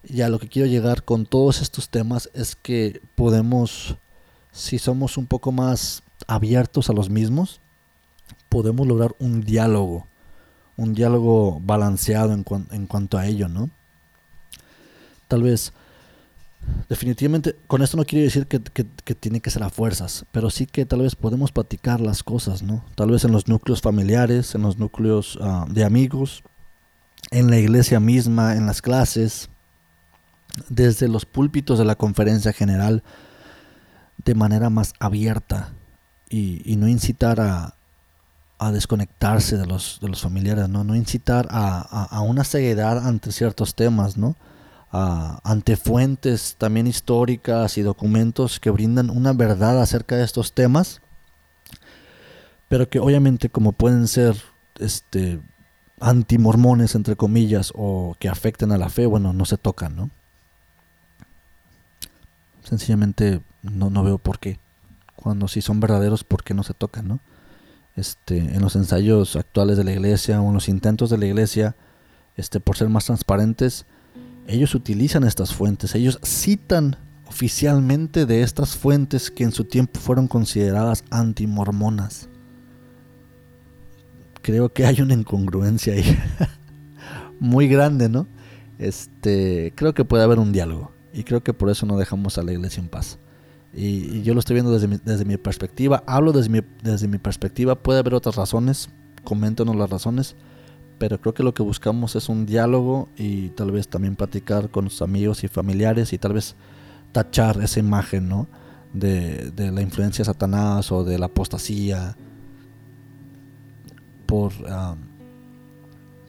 Y 0.05 0.21
a 0.21 0.29
lo 0.29 0.39
que 0.39 0.49
quiero 0.49 0.69
llegar 0.69 1.05
con 1.05 1.27
todos 1.27 1.63
estos 1.63 1.89
temas 1.89 2.31
es 2.35 2.57
que 2.57 3.01
podemos, 3.15 3.97
si 4.53 4.79
somos 4.79 5.17
un 5.17 5.27
poco 5.27 5.51
más 5.51 6.03
abiertos 6.27 6.91
a 6.91 6.93
los 6.93 7.11
mismos, 7.11 7.61
podemos 8.49 8.87
lograr 8.87 9.15
un 9.19 9.43
diálogo, 9.43 10.07
un 10.77 10.95
diálogo 10.95 11.61
balanceado 11.61 12.33
en, 12.33 12.45
en 12.71 12.87
cuanto 12.87 13.19
a 13.19 13.27
ello, 13.27 13.49
¿no? 13.49 13.71
Tal 15.29 15.43
vez, 15.43 15.73
definitivamente, 16.89 17.57
con 17.67 17.83
esto 17.83 17.97
no 17.97 18.05
quiero 18.05 18.25
decir 18.25 18.47
que, 18.47 18.61
tiene 19.15 19.41
que 19.41 19.51
ser 19.51 19.63
a 19.63 19.71
fuerzas, 19.71 20.25
pero 20.33 20.51
sí 20.51 20.67
que 20.67 20.87
tal 20.87 21.03
vez 21.03 21.17
podemos 21.17 21.51
platicar 21.53 22.01
las 22.01 22.23
cosas, 22.23 22.63
¿no? 22.63 22.85
Tal 22.95 23.11
vez 23.11 23.25
en 23.25 23.33
los 23.33 23.49
núcleos 23.49 23.81
familiares, 23.81 24.55
en 24.55 24.63
los 24.63 24.79
núcleos 24.79 25.39
ah, 25.43 25.67
de 25.69 25.85
amigos, 25.85 26.45
en 27.31 27.51
la 27.51 27.59
iglesia 27.59 27.99
misma, 27.99 28.55
en 28.55 28.67
las 28.67 28.83
clases, 28.83 29.51
desde 30.69 31.09
los 31.09 31.27
púlpitos 31.27 31.79
de 31.79 31.85
la 31.85 31.97
conferencia 31.97 32.53
general, 32.53 33.03
de 34.25 34.35
manera 34.35 34.71
más 34.71 34.95
abierta 35.01 35.73
y 36.29 36.77
no 36.77 36.89
incitar 36.89 37.41
a, 37.41 37.76
a 38.59 38.73
desconectarse 38.73 39.57
de 39.57 39.67
los, 39.67 39.99
de 40.01 40.09
los 40.09 40.23
familiares, 40.23 40.69
¿no? 40.69 40.85
No 40.85 40.95
incitar 40.95 41.47
a, 41.51 42.21
una 42.23 42.45
ceguedad 42.45 43.07
ante 43.07 43.33
ciertos 43.33 43.75
temas, 43.75 44.17
¿no? 44.17 44.37
ante 44.93 45.77
fuentes 45.77 46.57
también 46.57 46.87
históricas 46.87 47.77
y 47.77 47.83
documentos 47.83 48.59
que 48.61 48.71
brindan 48.71 49.11
una 49.11 49.35
verdad 49.35 49.83
acerca 49.83 50.17
de 50.17 50.25
estos 50.25 50.55
temas, 50.55 51.03
pero 52.69 52.89
que 52.89 52.99
obviamente 52.99 53.51
como 53.51 53.73
pueden 53.73 54.09
ser 54.09 54.37
este 54.79 55.43
antimormones 56.01 56.95
entre 56.95 57.15
comillas 57.15 57.73
o 57.75 58.17
que 58.19 58.31
afecten 58.31 58.73
a 58.73 58.79
la 58.79 58.89
fe, 58.89 59.05
bueno, 59.05 59.35
no 59.35 59.45
se 59.45 59.59
tocan, 59.59 59.97
¿no? 59.97 60.11
Sencillamente 62.63 63.43
no, 63.63 63.91
no 63.91 64.03
veo 64.03 64.17
por 64.17 64.39
qué. 64.39 64.61
Cuando 65.15 65.47
si 65.47 65.61
son 65.61 65.79
verdaderos, 65.79 66.25
¿por 66.25 66.43
qué 66.43 66.55
no 66.55 66.63
se 66.63 66.73
tocan, 66.73 67.07
no? 67.07 67.21
Este, 67.97 68.39
en 68.39 68.61
los 68.61 68.77
ensayos 68.77 69.37
actuales 69.37 69.77
de 69.77 69.85
la 69.85 69.93
iglesia 69.93 70.41
o 70.41 70.49
en 70.49 70.55
los 70.55 70.69
intentos 70.69 71.11
de 71.11 71.19
la 71.19 71.27
iglesia, 71.27 71.77
este, 72.37 72.61
por 72.61 72.77
ser 72.77 72.89
más 72.89 73.07
transparentes, 73.07 73.87
ellos 74.47 74.75
utilizan 74.75 75.25
estas 75.25 75.55
fuentes, 75.55 75.95
ellos 75.95 76.21
citan 76.25 76.97
oficialmente 77.27 78.27
de 78.27 78.43
estas 78.43 78.77
fuentes 78.77 79.31
que 79.31 79.45
en 79.45 79.53
su 79.53 79.65
tiempo 79.65 79.99
fueron 79.99 80.29
consideradas 80.29 81.05
antimormonas. 81.11 82.29
Creo 84.43 84.73
que 84.73 84.87
hay 84.87 85.01
una 85.01 85.15
incongruencia 85.15 85.95
ahí 85.95 86.17
muy 87.41 87.67
grande, 87.67 88.09
¿no? 88.09 88.29
Este, 88.79 89.73
creo 89.75 89.95
que 89.95 90.05
puede 90.05 90.23
haber 90.23 90.39
un 90.39 90.53
diálogo 90.53 90.93
y 91.13 91.25
creo 91.25 91.43
que 91.43 91.55
por 91.55 91.71
eso 91.71 91.87
no 91.87 91.97
dejamos 91.97 92.39
a 92.39 92.43
la 92.43 92.53
iglesia 92.53 92.83
en 92.83 92.89
paz. 92.89 93.19
Y, 93.77 94.23
yo 94.23 94.35
lo 94.35 94.41
estoy 94.41 94.55
viendo 94.55 94.73
desde 94.73 94.89
mi, 94.89 94.99
desde 95.05 95.25
mi 95.25 95.37
perspectiva. 95.37 96.03
Hablo 96.07 96.33
desde 96.33 96.49
mi, 96.49 96.61
desde 96.83 97.09
mi 97.09 97.19
perspectiva. 97.19 97.77
Puede 97.77 98.01
haber 98.01 98.15
otras 98.15 98.37
razones. 98.37 98.89
Coméntanos 99.23 99.77
las 99.77 99.91
razones. 99.91 100.35
Pero 100.99 101.21
creo 101.21 101.35
que 101.35 101.43
lo 101.43 101.53
que 101.53 101.63
buscamos 101.63 102.17
es 102.17 102.29
un 102.29 102.47
diálogo 102.47 103.11
y 103.17 103.51
tal 103.51 103.71
vez 103.71 103.87
también 103.87 104.17
platicar 104.17 104.71
con 104.71 104.85
los 104.85 105.03
amigos 105.03 105.45
y 105.45 105.49
familiares 105.49 106.13
y 106.15 106.19
tal 106.19 106.33
vez 106.33 106.57
tachar 107.13 107.61
esa 107.63 107.81
imagen, 107.81 108.29
¿no? 108.29 108.49
De, 108.95 109.51
de 109.51 109.71
la 109.73 109.83
influencia 109.83 110.23
de 110.23 110.27
Satanás 110.27 110.91
o 110.91 111.05
de 111.05 111.19
la 111.19 111.27
apostasía 111.27 112.17
por, 114.27 114.53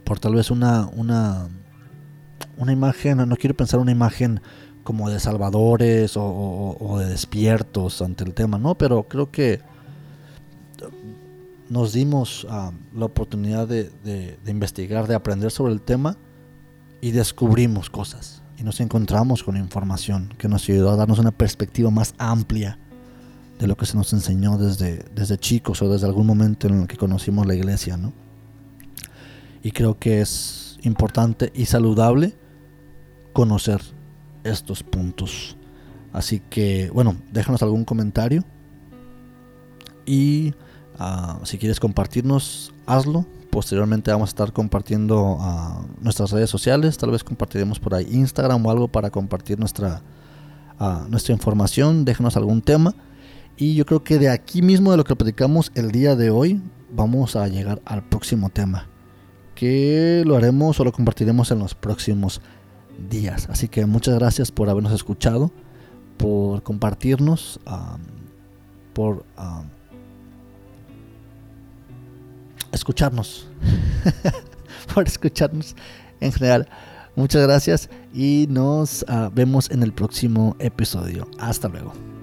por 0.04 0.20
tal 0.20 0.36
vez 0.36 0.52
una, 0.52 0.88
una, 0.94 1.50
una 2.56 2.72
imagen, 2.72 3.18
no 3.28 3.36
quiero 3.36 3.56
pensar 3.56 3.80
una 3.80 3.92
imagen 3.92 4.40
como 4.88 5.10
de 5.10 5.20
salvadores 5.20 6.14
o, 6.16 6.96
de 6.98 7.08
despiertos 7.08 8.02
ante 8.02 8.24
el 8.24 8.34
tema, 8.34 8.58
¿no? 8.58 8.78
Pero 8.78 9.04
creo 9.04 9.30
que 9.32 9.60
nos 11.68 11.92
dimos 11.92 12.48
ah, 12.50 12.72
la 12.96 13.04
oportunidad 13.04 13.68
de, 13.68 13.92
de, 14.06 14.50
investigar, 14.50 15.06
de 15.06 15.16
aprender 15.16 15.52
sobre 15.52 15.74
el 15.74 15.82
tema 15.82 16.16
y 17.02 17.12
descubrimos 17.12 17.90
cosas 17.90 18.42
y 18.58 18.64
nos 18.64 18.80
encontramos 18.80 19.44
con 19.44 19.58
información 19.58 20.34
que 20.38 20.48
nos 20.48 20.64
ayudó 20.70 20.92
a 20.92 20.96
darnos 20.96 21.20
una 21.20 21.34
perspectiva 21.34 21.92
más 21.92 22.16
amplia 22.18 22.80
de 23.60 23.68
lo 23.68 23.76
que 23.76 23.86
se 23.86 23.98
nos 23.98 24.14
enseñó 24.14 24.58
desde, 24.58 25.04
desde 25.14 25.38
chicos 25.38 25.82
o 25.82 25.92
desde 25.92 26.08
algún 26.08 26.28
momento 26.28 26.70
en 26.70 26.84
el 26.84 26.88
que 26.88 26.96
conocimos 26.96 27.46
la 27.46 27.56
iglesia, 27.56 27.98
¿no? 27.98 28.14
Y 29.62 29.72
creo 29.72 30.00
que 30.00 30.22
es 30.22 30.80
importante 30.84 31.52
y 31.54 31.66
saludable 31.66 32.38
conocer 33.34 33.97
estos 34.50 34.84
puntos. 34.84 35.58
Así 36.14 36.42
que, 36.50 36.90
bueno, 36.94 37.16
déjanos 37.32 37.62
algún 37.62 37.86
comentario. 37.86 38.44
Y 40.06 40.54
ah, 40.98 41.40
si 41.44 41.58
quieres 41.58 41.80
compartirnos, 41.80 42.74
hazlo. 42.86 43.26
Posteriormente 43.52 44.12
vamos 44.12 44.30
a 44.30 44.32
estar 44.32 44.54
compartiendo 44.54 45.38
uh, 45.38 45.86
nuestras 46.02 46.32
redes 46.32 46.50
sociales. 46.50 46.98
Tal 46.98 47.12
vez 47.12 47.24
compartiremos 47.24 47.80
por 47.80 47.96
ahí 47.96 48.08
Instagram 48.12 48.66
o 48.66 48.72
algo 48.72 48.88
para 48.88 49.10
compartir 49.10 49.60
nuestra, 49.60 50.02
uh, 50.80 51.10
nuestra 51.10 51.34
información. 51.34 52.06
Déjanos 52.06 52.38
algún 52.38 52.62
tema. 52.62 52.94
Y 53.56 53.76
yo 53.76 53.86
creo 53.86 54.04
que 54.04 54.20
de 54.20 54.30
aquí 54.30 54.62
mismo, 54.62 54.92
de 54.92 54.98
lo 54.98 55.04
que 55.04 55.16
platicamos 55.16 55.72
el 55.76 55.92
día 55.92 56.16
de 56.16 56.30
hoy, 56.30 56.62
vamos 56.92 57.36
a 57.36 57.48
llegar 57.48 57.82
al 57.86 58.04
próximo 58.08 58.50
tema. 58.50 58.88
Que 59.56 60.24
lo 60.26 60.36
haremos 60.36 60.80
o 60.80 60.84
lo 60.84 60.92
compartiremos 60.92 61.50
en 61.50 61.60
los 61.60 61.74
próximos 61.74 62.42
días. 63.10 63.48
Así 63.50 63.68
que 63.68 63.86
muchas 63.86 64.16
gracias 64.16 64.52
por 64.52 64.70
habernos 64.70 64.94
escuchado, 64.94 65.52
por 66.18 66.64
compartirnos, 66.64 67.60
por 68.94 69.26
escucharnos, 72.72 73.48
por 74.94 75.08
escucharnos 75.08 75.76
en 76.20 76.32
general. 76.32 76.68
Muchas 77.16 77.42
gracias 77.42 77.90
y 78.14 78.46
nos 78.50 79.04
ah, 79.08 79.32
vemos 79.34 79.72
en 79.72 79.82
el 79.82 79.92
próximo 79.92 80.56
episodio. 80.60 81.28
Hasta 81.40 81.68
luego. 81.68 82.17